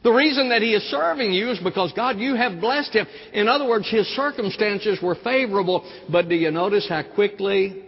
The 0.03 0.11
reason 0.11 0.49
that 0.49 0.63
he 0.63 0.73
is 0.73 0.83
serving 0.83 1.31
you 1.31 1.51
is 1.51 1.59
because, 1.59 1.93
God, 1.93 2.17
you 2.17 2.35
have 2.35 2.59
blessed 2.59 2.93
him. 2.93 3.05
In 3.33 3.47
other 3.47 3.67
words, 3.67 3.89
his 3.89 4.07
circumstances 4.15 4.99
were 5.01 5.15
favorable, 5.15 5.89
but 6.11 6.27
do 6.27 6.35
you 6.35 6.49
notice 6.51 6.87
how 6.89 7.03
quickly 7.03 7.83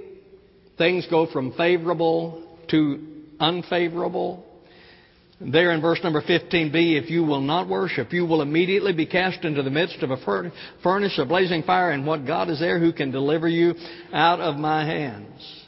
things 0.77 1.07
go 1.09 1.25
from 1.25 1.53
favorable 1.53 2.57
to 2.69 3.07
unfavorable? 3.39 4.45
There 5.51 5.71
in 5.71 5.81
verse 5.81 5.99
number 6.03 6.21
15b, 6.21 7.01
if 7.01 7.09
you 7.09 7.23
will 7.23 7.41
not 7.41 7.67
worship, 7.67 8.13
you 8.13 8.25
will 8.25 8.41
immediately 8.41 8.93
be 8.93 9.05
cast 9.05 9.43
into 9.43 9.61
the 9.61 9.69
midst 9.69 10.01
of 10.01 10.11
a 10.11 10.51
furnace 10.83 11.19
of 11.19 11.27
blazing 11.27 11.63
fire, 11.63 11.91
and 11.91 12.05
what 12.05 12.25
God 12.25 12.49
is 12.49 12.59
there 12.59 12.79
who 12.79 12.93
can 12.93 13.11
deliver 13.11 13.47
you 13.47 13.75
out 14.13 14.39
of 14.39 14.55
my 14.55 14.85
hands. 14.85 15.63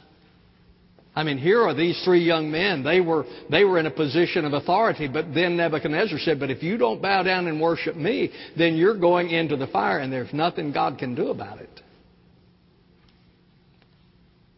I 1.14 1.24
mean, 1.24 1.38
here 1.38 1.62
are 1.62 1.74
these 1.74 2.00
three 2.04 2.24
young 2.24 2.50
men. 2.50 2.84
They 2.84 3.00
were, 3.00 3.24
they 3.50 3.64
were 3.64 3.78
in 3.78 3.86
a 3.86 3.90
position 3.90 4.44
of 4.44 4.52
authority, 4.52 5.08
but 5.08 5.34
then 5.34 5.56
Nebuchadnezzar 5.56 6.18
said, 6.18 6.38
But 6.38 6.50
if 6.50 6.62
you 6.62 6.76
don't 6.76 7.00
bow 7.00 7.22
down 7.22 7.46
and 7.46 7.60
worship 7.60 7.96
me, 7.96 8.30
then 8.56 8.76
you're 8.76 8.98
going 8.98 9.30
into 9.30 9.56
the 9.56 9.66
fire, 9.66 9.98
and 9.98 10.12
there's 10.12 10.32
nothing 10.34 10.72
God 10.72 10.98
can 10.98 11.14
do 11.14 11.28
about 11.28 11.58
it. 11.58 11.70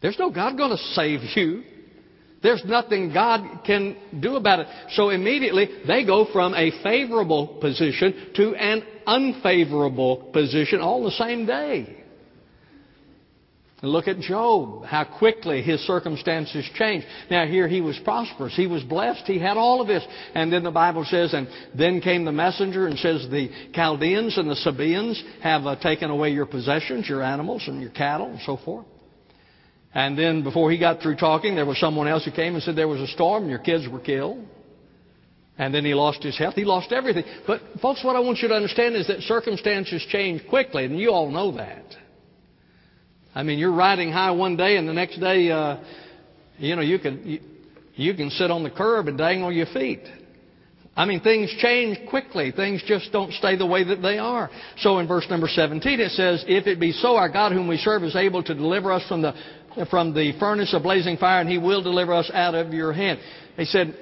There's 0.02 0.18
no 0.18 0.30
God 0.30 0.56
going 0.56 0.70
to 0.70 0.82
save 0.94 1.20
you. 1.36 1.62
There's 2.42 2.62
nothing 2.64 3.12
God 3.12 3.64
can 3.64 3.96
do 4.20 4.36
about 4.36 4.60
it. 4.60 4.68
So 4.92 5.10
immediately 5.10 5.68
they 5.86 6.04
go 6.04 6.26
from 6.32 6.54
a 6.54 6.70
favorable 6.82 7.58
position 7.60 8.30
to 8.36 8.54
an 8.54 8.82
unfavorable 9.06 10.30
position 10.32 10.80
all 10.80 11.02
the 11.04 11.10
same 11.12 11.46
day. 11.46 11.96
And 13.80 13.92
look 13.92 14.08
at 14.08 14.18
Job, 14.18 14.84
how 14.86 15.04
quickly 15.04 15.62
his 15.62 15.80
circumstances 15.80 16.68
changed. 16.74 17.06
Now 17.30 17.46
here 17.46 17.68
he 17.68 17.80
was 17.80 17.98
prosperous. 18.04 18.56
He 18.56 18.66
was 18.66 18.82
blessed. 18.82 19.22
He 19.26 19.38
had 19.38 19.56
all 19.56 19.80
of 19.80 19.86
this. 19.86 20.04
And 20.34 20.52
then 20.52 20.64
the 20.64 20.72
Bible 20.72 21.04
says, 21.04 21.32
and 21.32 21.48
then 21.76 22.00
came 22.00 22.24
the 22.24 22.32
messenger 22.32 22.88
and 22.88 22.98
says, 22.98 23.28
the 23.30 23.50
Chaldeans 23.74 24.36
and 24.36 24.50
the 24.50 24.56
Sabaeans 24.56 25.22
have 25.42 25.64
uh, 25.64 25.76
taken 25.76 26.10
away 26.10 26.30
your 26.30 26.46
possessions, 26.46 27.08
your 27.08 27.22
animals 27.22 27.64
and 27.68 27.80
your 27.80 27.90
cattle 27.90 28.26
and 28.26 28.40
so 28.44 28.56
forth. 28.56 28.86
And 29.98 30.16
then 30.16 30.44
before 30.44 30.70
he 30.70 30.78
got 30.78 31.02
through 31.02 31.16
talking, 31.16 31.56
there 31.56 31.66
was 31.66 31.80
someone 31.80 32.06
else 32.06 32.24
who 32.24 32.30
came 32.30 32.54
and 32.54 32.62
said 32.62 32.76
there 32.76 32.86
was 32.86 33.00
a 33.00 33.08
storm 33.08 33.42
and 33.42 33.50
your 33.50 33.58
kids 33.58 33.88
were 33.88 33.98
killed. 33.98 34.46
And 35.58 35.74
then 35.74 35.84
he 35.84 35.92
lost 35.92 36.22
his 36.22 36.38
health. 36.38 36.54
He 36.54 36.64
lost 36.64 36.92
everything. 36.92 37.24
But 37.48 37.62
folks, 37.82 38.04
what 38.04 38.14
I 38.14 38.20
want 38.20 38.38
you 38.38 38.46
to 38.46 38.54
understand 38.54 38.94
is 38.94 39.08
that 39.08 39.22
circumstances 39.22 40.06
change 40.08 40.42
quickly, 40.48 40.84
and 40.84 40.96
you 40.96 41.10
all 41.10 41.32
know 41.32 41.50
that. 41.56 41.84
I 43.34 43.42
mean, 43.42 43.58
you're 43.58 43.74
riding 43.74 44.12
high 44.12 44.30
one 44.30 44.56
day, 44.56 44.76
and 44.76 44.88
the 44.88 44.92
next 44.92 45.18
day, 45.18 45.50
uh, 45.50 45.78
you 46.58 46.76
know, 46.76 46.82
you 46.82 47.00
can 47.00 47.26
you, 47.26 47.40
you 47.96 48.14
can 48.14 48.30
sit 48.30 48.52
on 48.52 48.62
the 48.62 48.70
curb 48.70 49.08
and 49.08 49.18
dangle 49.18 49.50
your 49.50 49.66
feet. 49.66 50.02
I 50.98 51.04
mean, 51.04 51.20
things 51.20 51.54
change 51.58 52.08
quickly. 52.10 52.50
Things 52.50 52.82
just 52.84 53.12
don't 53.12 53.32
stay 53.32 53.54
the 53.54 53.64
way 53.64 53.84
that 53.84 54.02
they 54.02 54.18
are. 54.18 54.50
So 54.78 54.98
in 54.98 55.06
verse 55.06 55.26
number 55.30 55.46
17 55.46 56.00
it 56.00 56.10
says, 56.10 56.44
If 56.48 56.66
it 56.66 56.80
be 56.80 56.90
so, 56.90 57.14
our 57.14 57.28
God 57.28 57.52
whom 57.52 57.68
we 57.68 57.76
serve 57.76 58.02
is 58.02 58.16
able 58.16 58.42
to 58.42 58.52
deliver 58.52 58.90
us 58.90 59.06
from 59.06 59.22
the, 59.22 59.32
from 59.90 60.14
the 60.14 60.32
furnace 60.38 60.74
of 60.74 60.82
blazing 60.82 61.16
fire, 61.16 61.40
and 61.40 61.48
he 61.48 61.58
will 61.58 61.82
deliver 61.82 62.14
us 62.14 62.30
out 62.32 62.54
of 62.54 62.72
your 62.72 62.92
hand. 62.92 63.20
He 63.56 63.64
said, 63.64 63.94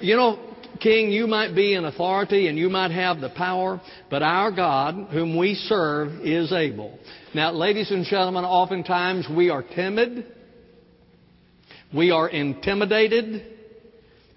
You 0.00 0.16
know, 0.16 0.54
King, 0.80 1.10
you 1.10 1.26
might 1.26 1.54
be 1.54 1.74
in 1.74 1.84
authority 1.84 2.48
and 2.48 2.58
you 2.58 2.68
might 2.68 2.90
have 2.90 3.20
the 3.20 3.30
power, 3.30 3.80
but 4.10 4.22
our 4.22 4.50
God, 4.50 5.08
whom 5.10 5.36
we 5.36 5.54
serve, 5.54 6.20
is 6.20 6.52
able. 6.52 6.98
Now, 7.34 7.52
ladies 7.52 7.90
and 7.90 8.04
gentlemen, 8.04 8.44
oftentimes 8.44 9.26
we 9.34 9.50
are 9.50 9.62
timid. 9.62 10.26
We 11.94 12.10
are 12.10 12.28
intimidated 12.28 13.56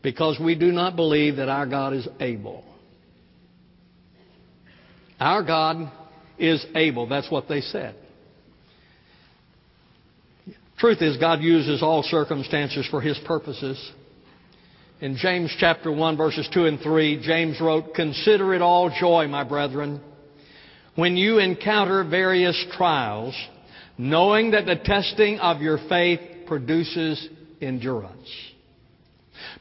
because 0.01 0.39
we 0.39 0.55
do 0.55 0.71
not 0.71 0.95
believe 0.95 1.37
that 1.37 1.49
our 1.49 1.65
God 1.65 1.93
is 1.93 2.07
able. 2.19 2.63
Our 5.19 5.43
God 5.43 5.91
is 6.37 6.65
able. 6.75 7.07
That's 7.07 7.29
what 7.29 7.49
they 7.49 7.61
said. 7.61 7.95
Truth 10.79 11.01
is, 11.01 11.17
God 11.17 11.41
uses 11.41 11.83
all 11.83 12.03
circumstances 12.03 12.87
for 12.89 13.01
His 13.01 13.19
purposes. 13.25 13.91
In 15.01 15.17
James 15.17 15.53
chapter 15.59 15.91
1 15.91 16.15
verses 16.15 16.47
2 16.53 16.65
and 16.65 16.79
3, 16.79 17.21
James 17.21 17.59
wrote, 17.59 17.93
Consider 17.93 18.53
it 18.53 18.61
all 18.61 18.89
joy, 18.89 19.27
my 19.27 19.43
brethren, 19.43 20.01
when 20.95 21.17
you 21.17 21.39
encounter 21.39 22.05
various 22.05 22.65
trials, 22.77 23.35
knowing 23.97 24.51
that 24.51 24.65
the 24.65 24.77
testing 24.77 25.39
of 25.39 25.61
your 25.61 25.79
faith 25.89 26.47
produces 26.47 27.27
endurance. 27.61 28.29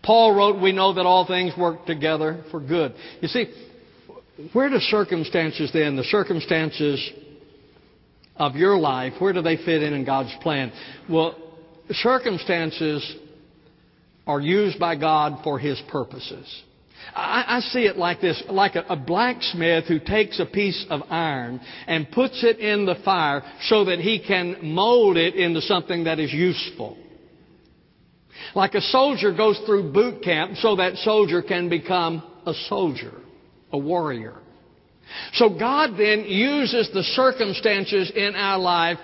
Paul 0.04 0.34
wrote, 0.34 0.62
We 0.62 0.70
know 0.70 0.94
that 0.94 1.06
all 1.06 1.26
things 1.26 1.52
work 1.58 1.84
together 1.84 2.44
for 2.52 2.60
good. 2.60 2.94
You 3.20 3.28
see, 3.28 3.46
where 4.52 4.70
do 4.70 4.78
circumstances 4.78 5.70
then, 5.72 5.96
the 5.96 6.04
circumstances 6.04 7.10
of 8.38 8.56
your 8.56 8.76
life, 8.78 9.14
where 9.18 9.32
do 9.32 9.42
they 9.42 9.56
fit 9.56 9.82
in 9.82 9.92
in 9.92 10.04
God's 10.04 10.34
plan? 10.40 10.72
Well, 11.08 11.36
circumstances 11.90 13.16
are 14.26 14.40
used 14.40 14.78
by 14.78 14.96
God 14.96 15.40
for 15.42 15.58
His 15.58 15.80
purposes. 15.90 16.62
I, 17.14 17.44
I 17.48 17.60
see 17.60 17.86
it 17.86 17.96
like 17.96 18.20
this, 18.20 18.42
like 18.48 18.74
a, 18.74 18.84
a 18.88 18.96
blacksmith 18.96 19.84
who 19.86 19.98
takes 19.98 20.40
a 20.40 20.46
piece 20.46 20.86
of 20.90 21.02
iron 21.08 21.60
and 21.86 22.10
puts 22.10 22.42
it 22.44 22.58
in 22.58 22.86
the 22.86 22.96
fire 23.04 23.42
so 23.62 23.84
that 23.86 23.98
he 23.98 24.22
can 24.24 24.58
mold 24.62 25.16
it 25.16 25.34
into 25.34 25.60
something 25.60 26.04
that 26.04 26.18
is 26.18 26.32
useful. 26.32 26.96
Like 28.54 28.74
a 28.74 28.80
soldier 28.80 29.32
goes 29.34 29.58
through 29.66 29.92
boot 29.92 30.22
camp 30.22 30.56
so 30.56 30.76
that 30.76 30.96
soldier 30.96 31.42
can 31.42 31.68
become 31.68 32.22
a 32.46 32.54
soldier, 32.68 33.12
a 33.72 33.78
warrior. 33.78 34.34
So 35.34 35.50
God 35.50 35.92
then 35.98 36.24
uses 36.24 36.90
the 36.92 37.02
circumstances 37.02 38.12
in 38.14 38.34
our 38.34 38.58
life 38.58 38.98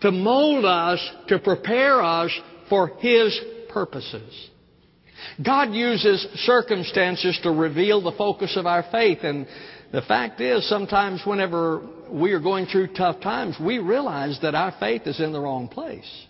to 0.00 0.10
mold 0.10 0.64
us, 0.64 0.98
to 1.28 1.38
prepare 1.38 2.02
us 2.02 2.30
for 2.68 2.88
His 2.98 3.38
purposes. 3.68 4.50
God 5.44 5.72
uses 5.72 6.26
circumstances 6.44 7.38
to 7.42 7.50
reveal 7.50 8.02
the 8.02 8.12
focus 8.12 8.56
of 8.56 8.66
our 8.66 8.84
faith. 8.90 9.18
And 9.22 9.46
the 9.92 10.02
fact 10.02 10.40
is, 10.40 10.68
sometimes 10.68 11.22
whenever 11.24 11.86
we 12.10 12.32
are 12.32 12.40
going 12.40 12.66
through 12.66 12.88
tough 12.94 13.20
times, 13.20 13.56
we 13.60 13.78
realize 13.78 14.38
that 14.42 14.54
our 14.54 14.74
faith 14.80 15.02
is 15.06 15.20
in 15.20 15.32
the 15.32 15.40
wrong 15.40 15.68
place. 15.68 16.26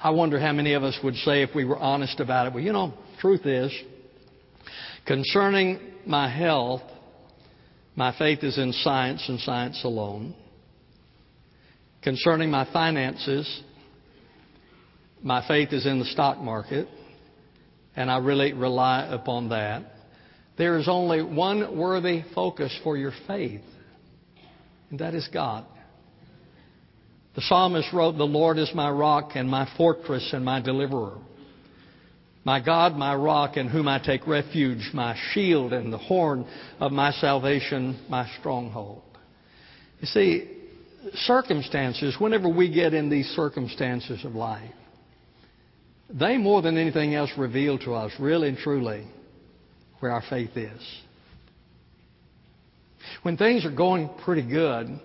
I 0.00 0.10
wonder 0.10 0.38
how 0.38 0.52
many 0.52 0.74
of 0.74 0.82
us 0.82 0.98
would 1.02 1.16
say 1.16 1.42
if 1.42 1.54
we 1.54 1.64
were 1.64 1.78
honest 1.78 2.20
about 2.20 2.46
it, 2.46 2.52
well, 2.52 2.62
you 2.62 2.72
know, 2.72 2.94
truth 3.20 3.46
is, 3.46 3.72
concerning 5.06 5.78
my 6.06 6.28
health, 6.28 6.82
my 7.94 8.16
faith 8.16 8.40
is 8.42 8.58
in 8.58 8.72
science 8.72 9.24
and 9.28 9.40
science 9.40 9.80
alone. 9.84 10.34
Concerning 12.02 12.50
my 12.50 12.70
finances, 12.72 13.62
my 15.22 15.46
faith 15.48 15.72
is 15.72 15.86
in 15.86 15.98
the 15.98 16.04
stock 16.04 16.38
market, 16.38 16.86
and 17.96 18.10
I 18.10 18.18
really 18.18 18.52
rely 18.52 19.06
upon 19.10 19.48
that. 19.48 19.82
There 20.56 20.78
is 20.78 20.88
only 20.88 21.22
one 21.22 21.76
worthy 21.76 22.22
focus 22.34 22.78
for 22.84 22.96
your 22.96 23.12
faith, 23.26 23.62
and 24.90 25.00
that 25.00 25.14
is 25.14 25.28
God. 25.32 25.66
The 27.34 27.42
psalmist 27.42 27.92
wrote, 27.92 28.16
The 28.16 28.24
Lord 28.24 28.56
is 28.56 28.70
my 28.74 28.90
rock 28.90 29.32
and 29.34 29.48
my 29.48 29.68
fortress 29.76 30.30
and 30.32 30.44
my 30.44 30.60
deliverer. 30.60 31.18
My 32.46 32.60
God, 32.60 32.94
my 32.94 33.12
rock 33.12 33.56
in 33.56 33.66
whom 33.66 33.88
I 33.88 33.98
take 33.98 34.24
refuge, 34.24 34.90
my 34.94 35.16
shield 35.32 35.72
and 35.72 35.92
the 35.92 35.98
horn 35.98 36.46
of 36.78 36.92
my 36.92 37.10
salvation, 37.10 37.98
my 38.08 38.30
stronghold. 38.38 39.02
You 39.98 40.06
see, 40.06 40.48
circumstances, 41.14 42.14
whenever 42.20 42.48
we 42.48 42.72
get 42.72 42.94
in 42.94 43.10
these 43.10 43.26
circumstances 43.30 44.24
of 44.24 44.36
life, 44.36 44.70
they 46.08 46.38
more 46.38 46.62
than 46.62 46.78
anything 46.78 47.16
else 47.16 47.30
reveal 47.36 47.80
to 47.80 47.94
us, 47.94 48.12
really 48.20 48.50
and 48.50 48.58
truly, 48.58 49.04
where 49.98 50.12
our 50.12 50.22
faith 50.30 50.56
is. 50.56 51.00
When 53.22 53.36
things 53.36 53.64
are 53.64 53.74
going 53.74 54.08
pretty 54.24 54.48
good, 54.48 55.00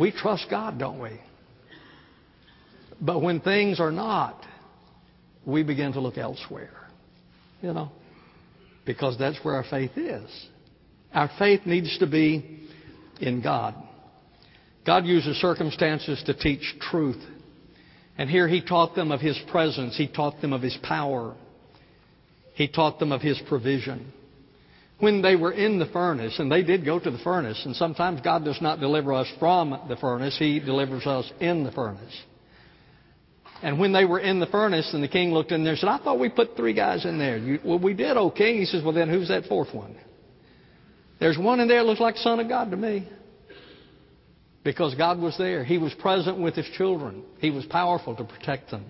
we 0.00 0.10
trust 0.10 0.46
God, 0.48 0.78
don't 0.78 1.00
we? 1.00 1.20
But 2.98 3.20
when 3.20 3.40
things 3.40 3.78
are 3.78 3.92
not, 3.92 4.42
we 5.48 5.62
begin 5.62 5.92
to 5.94 6.00
look 6.00 6.18
elsewhere. 6.18 6.70
You 7.62 7.72
know, 7.72 7.90
because 8.84 9.18
that's 9.18 9.38
where 9.44 9.54
our 9.54 9.64
faith 9.64 9.96
is. 9.96 10.48
Our 11.12 11.30
faith 11.38 11.62
needs 11.66 11.98
to 11.98 12.06
be 12.06 12.60
in 13.20 13.42
God. 13.42 13.74
God 14.86 15.04
uses 15.06 15.36
circumstances 15.38 16.22
to 16.26 16.34
teach 16.34 16.62
truth. 16.80 17.20
And 18.16 18.30
here 18.30 18.46
he 18.46 18.64
taught 18.64 18.94
them 18.94 19.10
of 19.10 19.20
his 19.20 19.38
presence, 19.50 19.96
he 19.96 20.06
taught 20.06 20.40
them 20.40 20.52
of 20.52 20.62
his 20.62 20.76
power, 20.82 21.36
he 22.54 22.68
taught 22.68 22.98
them 22.98 23.12
of 23.12 23.20
his 23.20 23.40
provision 23.48 24.12
when 25.00 25.22
they 25.22 25.36
were 25.36 25.52
in 25.52 25.78
the 25.78 25.86
furnace, 25.86 26.38
and 26.38 26.50
they 26.50 26.62
did 26.62 26.84
go 26.84 26.98
to 26.98 27.10
the 27.10 27.18
furnace, 27.18 27.62
and 27.64 27.76
sometimes 27.76 28.20
God 28.20 28.44
does 28.44 28.60
not 28.60 28.80
deliver 28.80 29.14
us 29.14 29.28
from 29.38 29.78
the 29.88 29.96
furnace, 29.96 30.36
He 30.38 30.58
delivers 30.60 31.06
us 31.06 31.30
in 31.40 31.64
the 31.64 31.70
furnace. 31.72 32.22
And 33.62 33.78
when 33.80 33.92
they 33.92 34.04
were 34.04 34.20
in 34.20 34.38
the 34.38 34.46
furnace, 34.46 34.90
and 34.92 35.02
the 35.02 35.08
king 35.08 35.32
looked 35.32 35.50
in 35.50 35.64
there 35.64 35.72
and 35.72 35.80
said, 35.80 35.88
I 35.88 35.98
thought 35.98 36.18
we 36.20 36.28
put 36.28 36.56
three 36.56 36.74
guys 36.74 37.04
in 37.04 37.18
there. 37.18 37.36
You, 37.36 37.58
well, 37.64 37.78
we 37.78 37.92
did, 37.92 38.16
O 38.16 38.30
king. 38.30 38.58
He 38.58 38.64
says, 38.64 38.82
Well, 38.84 38.92
then 38.92 39.08
who's 39.08 39.28
that 39.28 39.44
fourth 39.46 39.74
one? 39.74 39.96
There's 41.18 41.36
one 41.36 41.58
in 41.58 41.66
there 41.66 41.78
that 41.78 41.86
looks 41.86 42.00
like 42.00 42.16
Son 42.16 42.38
of 42.38 42.48
God 42.48 42.70
to 42.70 42.76
me. 42.76 43.08
Because 44.62 44.94
God 44.94 45.18
was 45.18 45.36
there. 45.38 45.64
He 45.64 45.78
was 45.78 45.92
present 45.94 46.38
with 46.38 46.54
His 46.54 46.66
children, 46.76 47.24
He 47.38 47.50
was 47.50 47.64
powerful 47.66 48.14
to 48.16 48.24
protect 48.24 48.70
them. 48.70 48.84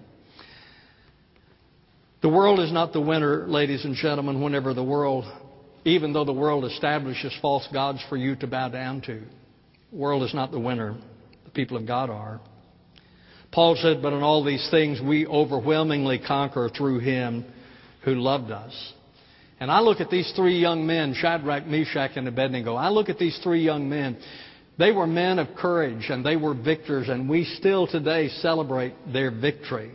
The 2.20 2.28
world 2.28 2.58
is 2.58 2.72
not 2.72 2.92
the 2.92 3.00
winner, 3.00 3.46
ladies 3.46 3.84
and 3.84 3.94
gentlemen, 3.94 4.42
whenever 4.42 4.74
the 4.74 4.82
world 4.82 5.24
even 5.88 6.12
though 6.12 6.24
the 6.24 6.32
world 6.32 6.64
establishes 6.64 7.34
false 7.40 7.66
gods 7.72 8.00
for 8.08 8.16
you 8.16 8.36
to 8.36 8.46
bow 8.46 8.68
down 8.68 9.00
to. 9.02 9.22
The 9.90 9.96
world 9.96 10.22
is 10.22 10.34
not 10.34 10.50
the 10.50 10.60
winner. 10.60 10.96
The 11.44 11.50
people 11.50 11.76
of 11.76 11.86
God 11.86 12.10
are. 12.10 12.40
Paul 13.52 13.76
said, 13.80 14.02
But 14.02 14.12
in 14.12 14.22
all 14.22 14.44
these 14.44 14.66
things 14.70 15.00
we 15.00 15.26
overwhelmingly 15.26 16.18
conquer 16.18 16.68
through 16.68 17.00
him 17.00 17.44
who 18.04 18.14
loved 18.14 18.50
us. 18.50 18.92
And 19.60 19.70
I 19.70 19.80
look 19.80 20.00
at 20.00 20.10
these 20.10 20.32
three 20.36 20.58
young 20.58 20.86
men, 20.86 21.14
Shadrach, 21.14 21.66
Meshach, 21.66 22.12
and 22.16 22.28
Abednego. 22.28 22.74
I 22.74 22.90
look 22.90 23.08
at 23.08 23.18
these 23.18 23.38
three 23.42 23.62
young 23.62 23.88
men. 23.88 24.18
They 24.78 24.92
were 24.92 25.06
men 25.06 25.40
of 25.40 25.56
courage 25.56 26.08
and 26.08 26.24
they 26.24 26.36
were 26.36 26.54
victors, 26.54 27.08
and 27.08 27.28
we 27.28 27.44
still 27.44 27.88
today 27.88 28.28
celebrate 28.28 28.94
their 29.12 29.32
victory. 29.32 29.92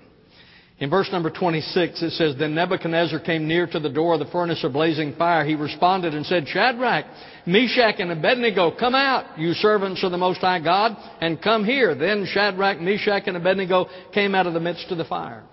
In 0.80 0.90
verse 0.90 1.08
number 1.14 1.30
26, 1.30 2.02
it 2.02 2.12
says, 2.12 2.36
Then 2.38 2.56
Nebuchadnezzar 2.56 3.20
came 3.22 3.48
near 3.48 3.68
to 3.68 3.80
the 3.80 3.90
door 3.90 4.16
of 4.16 4.20
the 4.20 4.26
furnace 4.26 4.64
of 4.66 4.74
blazing 4.74 5.16
fire. 5.16 5.46
He 5.46 5.56
responded 5.56 6.14
and 6.14 6.26
said, 6.26 6.48
Shadrach, 6.48 7.06
Meshach, 7.46 7.96
and 8.00 8.12
Abednego, 8.12 8.72
come 8.72 8.96
out, 8.96 9.38
you 9.38 9.54
servants 9.54 10.04
of 10.04 10.12
the 10.12 10.18
Most 10.18 10.40
High 10.40 10.60
God, 10.60 10.96
and 11.20 11.42
come 11.42 11.66
here. 11.66 11.94
Then 11.94 12.26
Shadrach, 12.26 12.80
Meshach, 12.80 13.24
and 13.28 13.36
Abednego 13.36 13.88
came 14.14 14.34
out 14.34 14.48
of 14.48 14.54
the 14.54 14.62
midst 14.62 14.90
of 14.92 14.98
the 14.98 15.06
fire. 15.06 15.44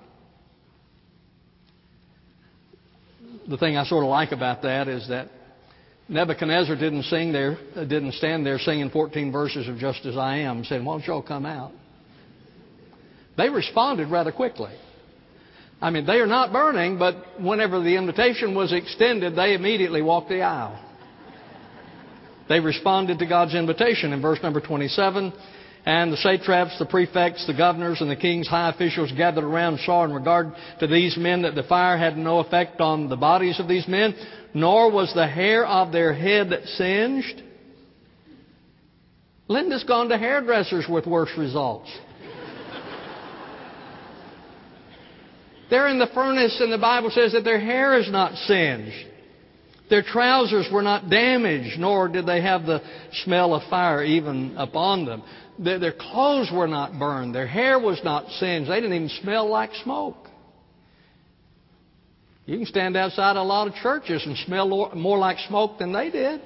The 3.48 3.56
thing 3.56 3.76
I 3.76 3.84
sort 3.84 4.04
of 4.04 4.10
like 4.10 4.30
about 4.30 4.62
that 4.62 4.86
is 4.86 5.08
that 5.08 5.28
Nebuchadnezzar 6.08 6.76
didn't 6.76 7.04
sing 7.04 7.32
there, 7.32 7.58
uh, 7.74 7.84
didn't 7.84 8.12
stand 8.14 8.46
there 8.46 8.58
singing 8.58 8.90
14 8.90 9.32
verses 9.32 9.68
of 9.68 9.78
Just 9.78 10.04
As 10.06 10.16
I 10.16 10.38
Am, 10.38 10.64
saying, 10.64 10.84
Why 10.84 10.94
don't 10.94 11.06
y'all 11.06 11.22
come 11.22 11.46
out? 11.46 11.72
They 13.36 13.48
responded 13.48 14.08
rather 14.08 14.32
quickly. 14.32 14.72
I 15.80 15.90
mean, 15.90 16.06
they 16.06 16.18
are 16.20 16.26
not 16.26 16.52
burning, 16.52 16.98
but 16.98 17.40
whenever 17.40 17.80
the 17.80 17.96
invitation 17.96 18.54
was 18.54 18.72
extended, 18.72 19.34
they 19.34 19.54
immediately 19.54 20.02
walked 20.02 20.28
the 20.28 20.42
aisle. 20.42 20.78
They 22.50 22.58
responded 22.58 23.20
to 23.20 23.26
God's 23.26 23.54
invitation 23.54 24.12
in 24.12 24.20
verse 24.20 24.40
number 24.42 24.60
27. 24.60 25.32
And 25.86 26.12
the 26.12 26.16
satraps, 26.16 26.76
the 26.80 26.84
prefects, 26.84 27.46
the 27.46 27.54
governors, 27.54 28.00
and 28.00 28.10
the 28.10 28.16
king's 28.16 28.48
high 28.48 28.70
officials 28.70 29.12
gathered 29.12 29.44
around 29.44 29.78
saw 29.86 30.04
in 30.04 30.12
regard 30.12 30.52
to 30.80 30.88
these 30.88 31.16
men 31.16 31.42
that 31.42 31.54
the 31.54 31.62
fire 31.62 31.96
had 31.96 32.18
no 32.18 32.40
effect 32.40 32.80
on 32.80 33.08
the 33.08 33.16
bodies 33.16 33.60
of 33.60 33.68
these 33.68 33.86
men, 33.86 34.16
nor 34.52 34.90
was 34.90 35.14
the 35.14 35.28
hair 35.28 35.64
of 35.64 35.92
their 35.92 36.12
head 36.12 36.50
singed. 36.76 37.40
Linda's 39.46 39.84
gone 39.84 40.08
to 40.08 40.18
hairdressers 40.18 40.86
with 40.88 41.06
worse 41.06 41.30
results. 41.38 41.88
They're 45.70 45.88
in 45.88 46.00
the 46.00 46.10
furnace, 46.12 46.60
and 46.60 46.72
the 46.72 46.78
Bible 46.78 47.10
says 47.10 47.32
that 47.32 47.44
their 47.44 47.60
hair 47.60 47.96
is 47.96 48.10
not 48.10 48.34
singed. 48.34 49.09
Their 49.90 50.02
trousers 50.02 50.68
were 50.72 50.82
not 50.82 51.10
damaged, 51.10 51.78
nor 51.78 52.06
did 52.08 52.24
they 52.24 52.40
have 52.40 52.64
the 52.64 52.80
smell 53.24 53.54
of 53.54 53.68
fire 53.68 54.04
even 54.04 54.54
upon 54.56 55.04
them. 55.04 55.22
Their 55.58 55.92
clothes 55.92 56.48
were 56.52 56.68
not 56.68 56.98
burned. 56.98 57.34
Their 57.34 57.48
hair 57.48 57.78
was 57.78 58.00
not 58.04 58.28
singed. 58.38 58.70
They 58.70 58.76
didn't 58.76 58.94
even 58.94 59.08
smell 59.20 59.48
like 59.48 59.70
smoke. 59.82 60.28
You 62.46 62.56
can 62.56 62.66
stand 62.66 62.96
outside 62.96 63.36
a 63.36 63.42
lot 63.42 63.68
of 63.68 63.74
churches 63.74 64.22
and 64.24 64.36
smell 64.38 64.92
more 64.94 65.18
like 65.18 65.38
smoke 65.48 65.78
than 65.78 65.92
they 65.92 66.10
did. 66.10 66.40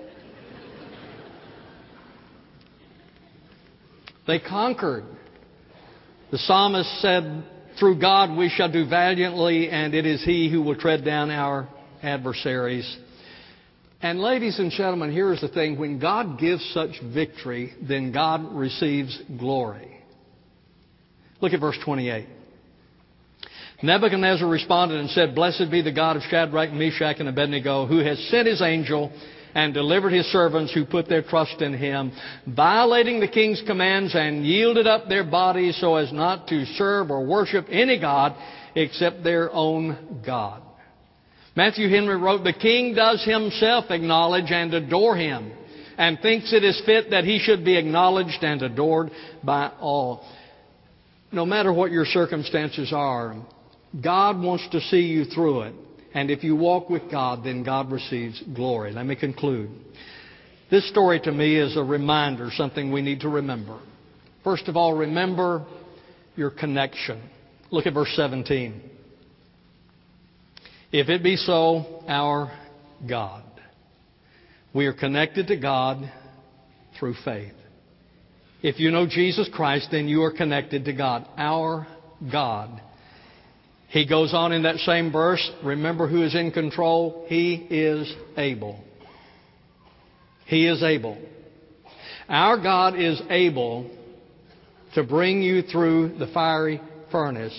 They 4.27 4.39
conquered. 4.39 5.05
The 6.31 6.39
psalmist 6.39 7.01
said, 7.03 7.45
through 7.79 8.01
God 8.01 8.37
we 8.37 8.49
shall 8.49 8.73
do 8.73 8.89
valiantly, 8.89 9.69
and 9.69 9.95
it 9.95 10.07
is 10.07 10.25
He 10.25 10.51
who 10.51 10.63
will 10.63 10.77
tread 10.77 11.05
down 11.05 11.31
our 11.31 11.69
adversaries. 12.03 12.97
And, 14.05 14.21
ladies 14.21 14.59
and 14.59 14.71
gentlemen, 14.71 15.11
here 15.11 15.33
is 15.33 15.41
the 15.41 15.49
thing 15.49 15.79
when 15.79 15.99
God 15.99 16.39
gives 16.39 16.63
such 16.75 16.91
victory, 17.03 17.73
then 17.81 18.13
God 18.13 18.55
receives 18.55 19.19
glory. 19.39 19.99
Look 21.41 21.55
at 21.55 21.61
verse 21.61 21.79
28. 21.83 22.27
Nebuchadnezzar 23.83 24.47
responded 24.47 25.01
and 25.01 25.09
said, 25.09 25.35
Blessed 25.35 25.71
be 25.71 25.81
the 25.81 25.91
God 25.91 26.17
of 26.17 26.23
Shadrach, 26.25 26.71
Meshach, 26.71 27.17
and 27.19 27.31
Abednego, 27.31 27.87
who 27.87 28.01
has 28.01 28.19
sent 28.29 28.47
his 28.47 28.61
angel 28.61 29.11
and 29.55 29.73
delivered 29.73 30.13
his 30.13 30.27
servants 30.27 30.75
who 30.75 30.85
put 30.85 31.09
their 31.09 31.23
trust 31.23 31.63
in 31.63 31.73
him, 31.73 32.13
violating 32.47 33.21
the 33.21 33.29
king's 33.29 33.63
commands 33.67 34.15
and 34.15 34.45
yielded 34.45 34.87
up 34.87 35.09
their 35.09 35.25
bodies 35.25 35.79
so 35.81 35.97
as 35.97 36.13
not 36.13 36.47
to 36.49 36.67
serve 36.77 37.11
or 37.11 37.25
worship 37.25 37.69
any 37.71 37.99
God 37.99 38.37
except 38.75 39.25
their 39.25 39.51
own 39.51 40.21
God. 40.27 40.61
Matthew 41.57 41.89
Henry 41.89 42.17
wrote, 42.17 42.43
The 42.43 42.53
king 42.53 42.95
does 42.95 43.25
himself 43.25 43.87
acknowledge 43.91 44.51
and 44.51 44.75
adore 44.75 45.17
him, 45.17 45.53
and 45.97 46.19
thinks 46.21 46.53
it 46.53 46.65
is 46.65 46.81
fit 46.85 47.11
that 47.11 47.25
he 47.25 47.39
should 47.39 47.65
be 47.65 47.77
acknowledged 47.77 48.43
and 48.43 48.61
adored 48.63 49.11
by 49.43 49.71
all. 49.81 50.27
No 51.31 51.47
matter 51.47 51.73
what 51.73 51.93
your 51.93 52.05
circumstances 52.05 52.93
are, 52.93 53.37
God 54.03 54.41
wants 54.41 54.69
to 54.71 54.81
see 54.81 55.03
you 55.03 55.25
through 55.25 55.63
it. 55.63 55.75
And 56.13 56.31
if 56.31 56.45
you 56.45 56.55
walk 56.55 56.91
with 56.91 57.11
God, 57.11 57.45
then 57.45 57.65
God 57.65 57.91
receives 57.91 58.43
glory. 58.55 58.93
Let 58.93 59.07
me 59.07 59.17
conclude. 59.17 59.71
This 60.71 60.89
story 60.89 61.21
to 61.21 61.33
me 61.33 61.57
is 61.57 61.77
a 61.77 61.83
reminder, 61.83 62.51
something 62.53 62.93
we 62.93 63.03
need 63.03 63.21
to 63.21 63.29
remember. 63.29 63.81
First 64.43 64.69
of 64.69 64.77
all, 64.77 64.95
remember 64.95 65.67
your 66.37 66.51
connection. 66.51 67.21
Look 67.71 67.87
at 67.87 67.95
verse 67.95 68.13
17. 68.17 68.91
If 70.97 71.09
it 71.09 71.23
be 71.23 71.37
so, 71.37 72.03
our 72.09 72.51
God. 73.09 73.45
We 74.73 74.87
are 74.87 74.93
connected 74.93 75.49
to 75.49 75.57
God 75.57 76.11
through 76.99 77.15
faith. 77.25 77.53
If 78.63 78.81
you 78.81 78.91
know 78.91 79.07
Jesus 79.07 79.49
Christ, 79.53 79.89
then 79.91 80.09
you 80.09 80.23
are 80.23 80.33
connected 80.33 80.87
to 80.87 80.93
God. 80.93 81.29
Our 81.37 81.87
God 82.33 82.81
he 83.95 84.07
goes 84.07 84.35
on 84.35 84.51
in 84.51 84.65
that 84.65 84.79
same 84.79 85.13
verse, 85.13 85.49
remember 85.63 86.09
who 86.09 86.25
is 86.25 86.35
in 86.35 86.51
control? 86.51 87.27
He 87.29 87.55
is 87.71 88.13
able. 88.37 88.83
He 90.47 90.67
is 90.67 90.83
able. 90.83 91.17
Our 92.29 92.61
God 92.61 92.99
is 92.99 93.23
able 93.31 93.89
to 94.97 95.05
bring 95.05 95.43
you 95.43 95.63
through 95.63 96.19
the 96.19 96.27
fiery 96.35 96.81
furnace. 97.13 97.57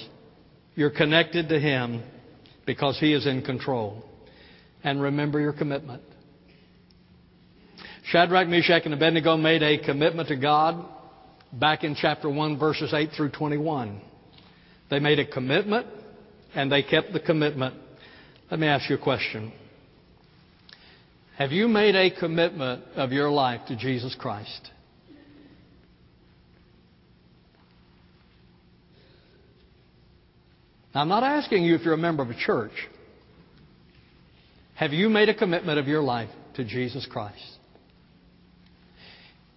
You're 0.76 0.90
connected 0.90 1.48
to 1.48 1.58
Him 1.58 2.04
because 2.66 2.98
He 3.00 3.14
is 3.14 3.26
in 3.28 3.42
control. 3.42 4.04
And 4.84 5.02
remember 5.02 5.40
your 5.40 5.54
commitment. 5.54 6.02
Shadrach, 8.06 8.48
Meshach, 8.48 8.84
and 8.86 8.94
Abednego 8.94 9.36
made 9.36 9.64
a 9.64 9.84
commitment 9.84 10.28
to 10.30 10.36
God 10.36 10.86
back 11.52 11.84
in 11.84 11.96
chapter 11.96 12.30
1, 12.30 12.60
verses 12.60 12.94
8 12.94 13.10
through 13.16 13.32
21. 13.32 14.00
They 14.90 15.00
made 15.00 15.20
a 15.20 15.26
commitment 15.26 15.88
and 16.54 16.72
they 16.72 16.84
kept 16.84 17.14
the 17.14 17.20
commitment. 17.20 17.76
Let 18.52 18.60
me 18.60 18.68
ask 18.68 18.90
you 18.90 18.96
a 18.96 19.00
question. 19.00 19.52
Have 21.38 21.52
you 21.52 21.68
made 21.68 21.96
a 21.96 22.12
commitment 22.12 22.84
of 22.96 23.12
your 23.12 23.30
life 23.30 23.62
to 23.68 23.76
Jesus 23.76 24.16
Christ? 24.18 24.70
Now, 30.96 31.02
I'm 31.02 31.10
not 31.10 31.24
asking 31.24 31.66
you 31.66 31.76
if 31.76 31.82
you're 31.82 31.94
a 31.94 31.98
member 31.98 32.24
of 32.24 32.30
a 32.30 32.36
church. 32.36 32.72
Have 34.76 34.94
you 34.94 35.10
made 35.10 35.28
a 35.28 35.36
commitment 35.36 35.78
of 35.78 35.88
your 35.88 36.02
life 36.02 36.30
to 36.56 36.64
Jesus 36.64 37.06
Christ? 37.12 37.44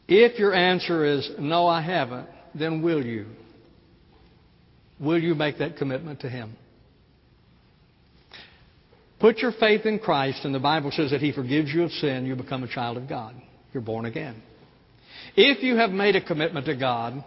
If 0.08 0.38
your 0.38 0.52
answer 0.52 1.04
is 1.04 1.30
no, 1.38 1.68
I 1.68 1.80
haven't, 1.80 2.28
then 2.56 2.82
will 2.82 3.04
you? 3.04 3.26
Will 4.98 5.18
you 5.18 5.36
make 5.36 5.58
that 5.58 5.76
commitment 5.76 6.20
to 6.20 6.28
Him? 6.28 6.56
Put 9.20 9.38
your 9.38 9.52
faith 9.52 9.86
in 9.86 10.00
Christ, 10.00 10.44
and 10.44 10.52
the 10.52 10.60
Bible 10.60 10.90
says 10.90 11.12
that 11.12 11.20
He 11.20 11.32
forgives 11.32 11.72
you 11.72 11.84
of 11.84 11.92
sin, 11.92 12.26
you 12.26 12.34
become 12.34 12.64
a 12.64 12.68
child 12.68 12.96
of 12.96 13.08
God. 13.08 13.34
You're 13.72 13.82
born 13.82 14.06
again. 14.06 14.42
If 15.36 15.62
you 15.62 15.76
have 15.76 15.90
made 15.90 16.16
a 16.16 16.24
commitment 16.24 16.66
to 16.66 16.74
God, 16.74 17.22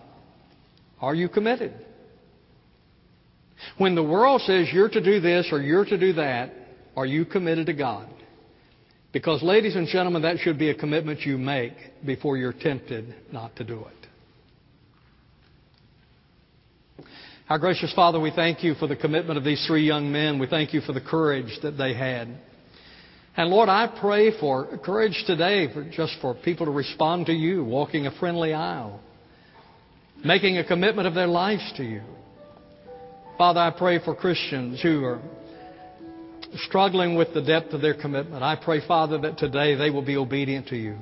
are 0.99 1.15
you 1.15 1.29
committed? 1.29 1.73
When 3.77 3.95
the 3.95 4.03
world 4.03 4.41
says 4.41 4.67
you're 4.71 4.89
to 4.89 5.01
do 5.01 5.19
this 5.19 5.49
or 5.51 5.61
you're 5.61 5.85
to 5.85 5.97
do 5.97 6.13
that, 6.13 6.51
are 6.95 7.05
you 7.05 7.25
committed 7.25 7.67
to 7.67 7.73
God? 7.73 8.07
Because, 9.13 9.43
ladies 9.43 9.75
and 9.75 9.87
gentlemen, 9.87 10.21
that 10.21 10.37
should 10.39 10.57
be 10.57 10.69
a 10.69 10.75
commitment 10.75 11.21
you 11.21 11.37
make 11.37 11.73
before 12.05 12.37
you're 12.37 12.53
tempted 12.53 13.13
not 13.31 13.55
to 13.57 13.63
do 13.63 13.85
it. 13.85 14.01
Our 17.49 17.59
gracious 17.59 17.91
Father, 17.93 18.17
we 18.17 18.31
thank 18.31 18.63
you 18.63 18.75
for 18.75 18.87
the 18.87 18.95
commitment 18.95 19.37
of 19.37 19.43
these 19.43 19.61
three 19.67 19.85
young 19.85 20.09
men. 20.09 20.39
We 20.39 20.47
thank 20.47 20.73
you 20.73 20.79
for 20.79 20.93
the 20.93 21.01
courage 21.01 21.59
that 21.63 21.77
they 21.77 21.93
had. 21.93 22.29
And 23.35 23.49
Lord, 23.49 23.67
I 23.67 23.87
pray 23.99 24.39
for 24.39 24.77
courage 24.77 25.21
today 25.27 25.73
for 25.73 25.83
just 25.83 26.13
for 26.21 26.33
people 26.33 26.65
to 26.65 26.71
respond 26.71 27.25
to 27.25 27.33
you, 27.33 27.63
walking 27.63 28.07
a 28.07 28.19
friendly 28.19 28.53
aisle, 28.53 29.01
making 30.23 30.57
a 30.57 30.63
commitment 30.65 31.07
of 31.07 31.13
their 31.13 31.27
lives 31.27 31.73
to 31.75 31.83
you. 31.83 32.01
Father, 33.41 33.59
I 33.59 33.71
pray 33.71 33.97
for 33.97 34.13
Christians 34.13 34.83
who 34.83 35.03
are 35.03 35.19
struggling 36.57 37.15
with 37.15 37.33
the 37.33 37.41
depth 37.41 37.73
of 37.73 37.81
their 37.81 37.95
commitment. 37.95 38.43
I 38.43 38.55
pray, 38.55 38.85
Father, 38.87 39.17
that 39.17 39.39
today 39.39 39.73
they 39.73 39.89
will 39.89 40.03
be 40.03 40.15
obedient 40.15 40.67
to 40.67 40.75
you. 40.75 40.95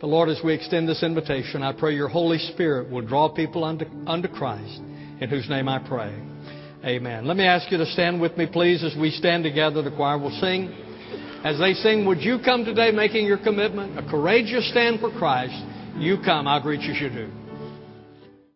But 0.00 0.06
Lord, 0.06 0.30
as 0.30 0.40
we 0.42 0.54
extend 0.54 0.88
this 0.88 1.02
invitation, 1.02 1.62
I 1.62 1.74
pray 1.74 1.94
your 1.94 2.08
Holy 2.08 2.38
Spirit 2.38 2.90
will 2.90 3.02
draw 3.02 3.28
people 3.28 3.62
unto, 3.62 3.84
unto 4.06 4.26
Christ 4.26 4.80
in 5.20 5.28
whose 5.28 5.46
name 5.50 5.68
I 5.68 5.86
pray. 5.86 6.18
Amen. 6.82 7.26
Let 7.26 7.36
me 7.36 7.44
ask 7.44 7.70
you 7.70 7.76
to 7.76 7.84
stand 7.84 8.22
with 8.22 8.38
me, 8.38 8.46
please, 8.50 8.82
as 8.82 8.96
we 8.98 9.10
stand 9.10 9.44
together. 9.44 9.82
The 9.82 9.90
choir 9.90 10.16
will 10.16 10.34
sing. 10.40 10.72
As 11.44 11.58
they 11.58 11.74
sing, 11.74 12.06
would 12.06 12.22
you 12.22 12.38
come 12.42 12.64
today 12.64 12.90
making 12.90 13.26
your 13.26 13.36
commitment? 13.36 13.98
A 13.98 14.10
courageous 14.10 14.70
stand 14.70 15.00
for 15.00 15.10
Christ. 15.10 15.62
You 15.98 16.16
come. 16.24 16.48
I'll 16.48 16.62
greet 16.62 16.80
you 16.80 16.94
as 16.94 17.00
you 17.02 17.10
do. 17.10 17.47